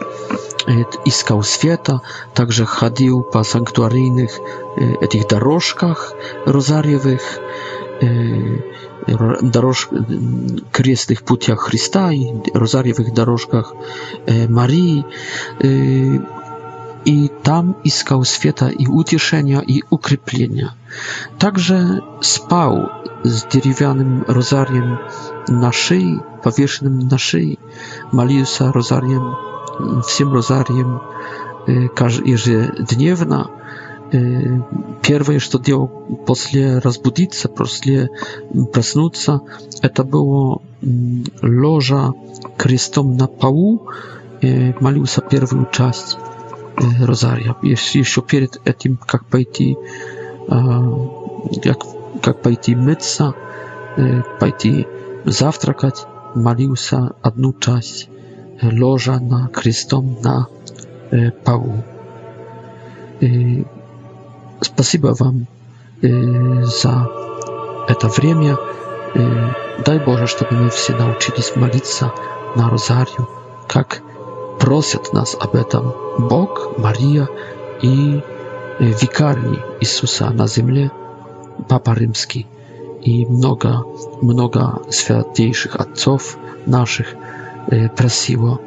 [1.05, 2.01] искал света,
[2.34, 4.32] также ходил по санктуарийных
[5.01, 6.14] этих дорожках
[6.45, 7.22] розарьевых,
[9.41, 9.89] дорож,
[10.72, 13.74] крестных путях Христа и розарьевых дорожках
[14.47, 15.05] Марии.
[17.05, 20.76] И там искал света и утешения, и укрепления.
[21.39, 22.91] Также спал
[23.24, 24.99] с деревянным розарием
[25.47, 27.57] на шее, повешенным на шее,
[28.12, 29.34] молился розарием
[30.05, 31.01] всем розарием
[31.67, 33.47] ежедневно.
[35.01, 35.88] Первое, что делал
[36.27, 38.09] после разбудиться, после
[38.73, 39.41] проснуться,
[39.82, 40.61] это было
[41.41, 42.13] ложа
[42.57, 43.88] крестом на полу,
[44.41, 46.17] молился первую часть
[46.77, 47.55] розария.
[47.63, 49.77] Еще перед этим, как пойти,
[50.49, 51.79] как,
[52.21, 53.34] как пойти мыться,
[54.41, 54.88] пойти
[55.23, 56.05] завтракать,
[56.36, 58.09] молился одну часть
[58.62, 60.47] ложа на крестом на
[61.43, 61.84] Павлу.
[64.62, 65.47] Спасибо вам
[66.01, 67.09] за
[67.89, 68.57] это время.
[69.86, 72.12] Дай Боже, чтобы мы все научились молиться
[72.55, 73.28] на Розарию,
[73.68, 74.01] как
[74.59, 77.28] просят нас об этом Бог, Мария
[77.82, 78.22] и
[78.80, 80.91] викарий Иисуса на земле,
[81.68, 82.47] Папа Римский
[83.01, 83.84] и много,
[84.22, 86.38] много святейших отцов
[86.68, 87.07] наших–
[87.70, 88.57] Y, prasiło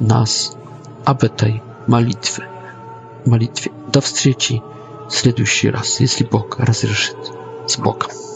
[0.00, 0.56] nas,
[1.04, 2.42] aby tej modlitwy,
[3.26, 4.60] modlitwie, do встречи,
[5.08, 7.32] следующий раз, jeśli Bóg разрешит,
[7.66, 8.35] z Bogiem.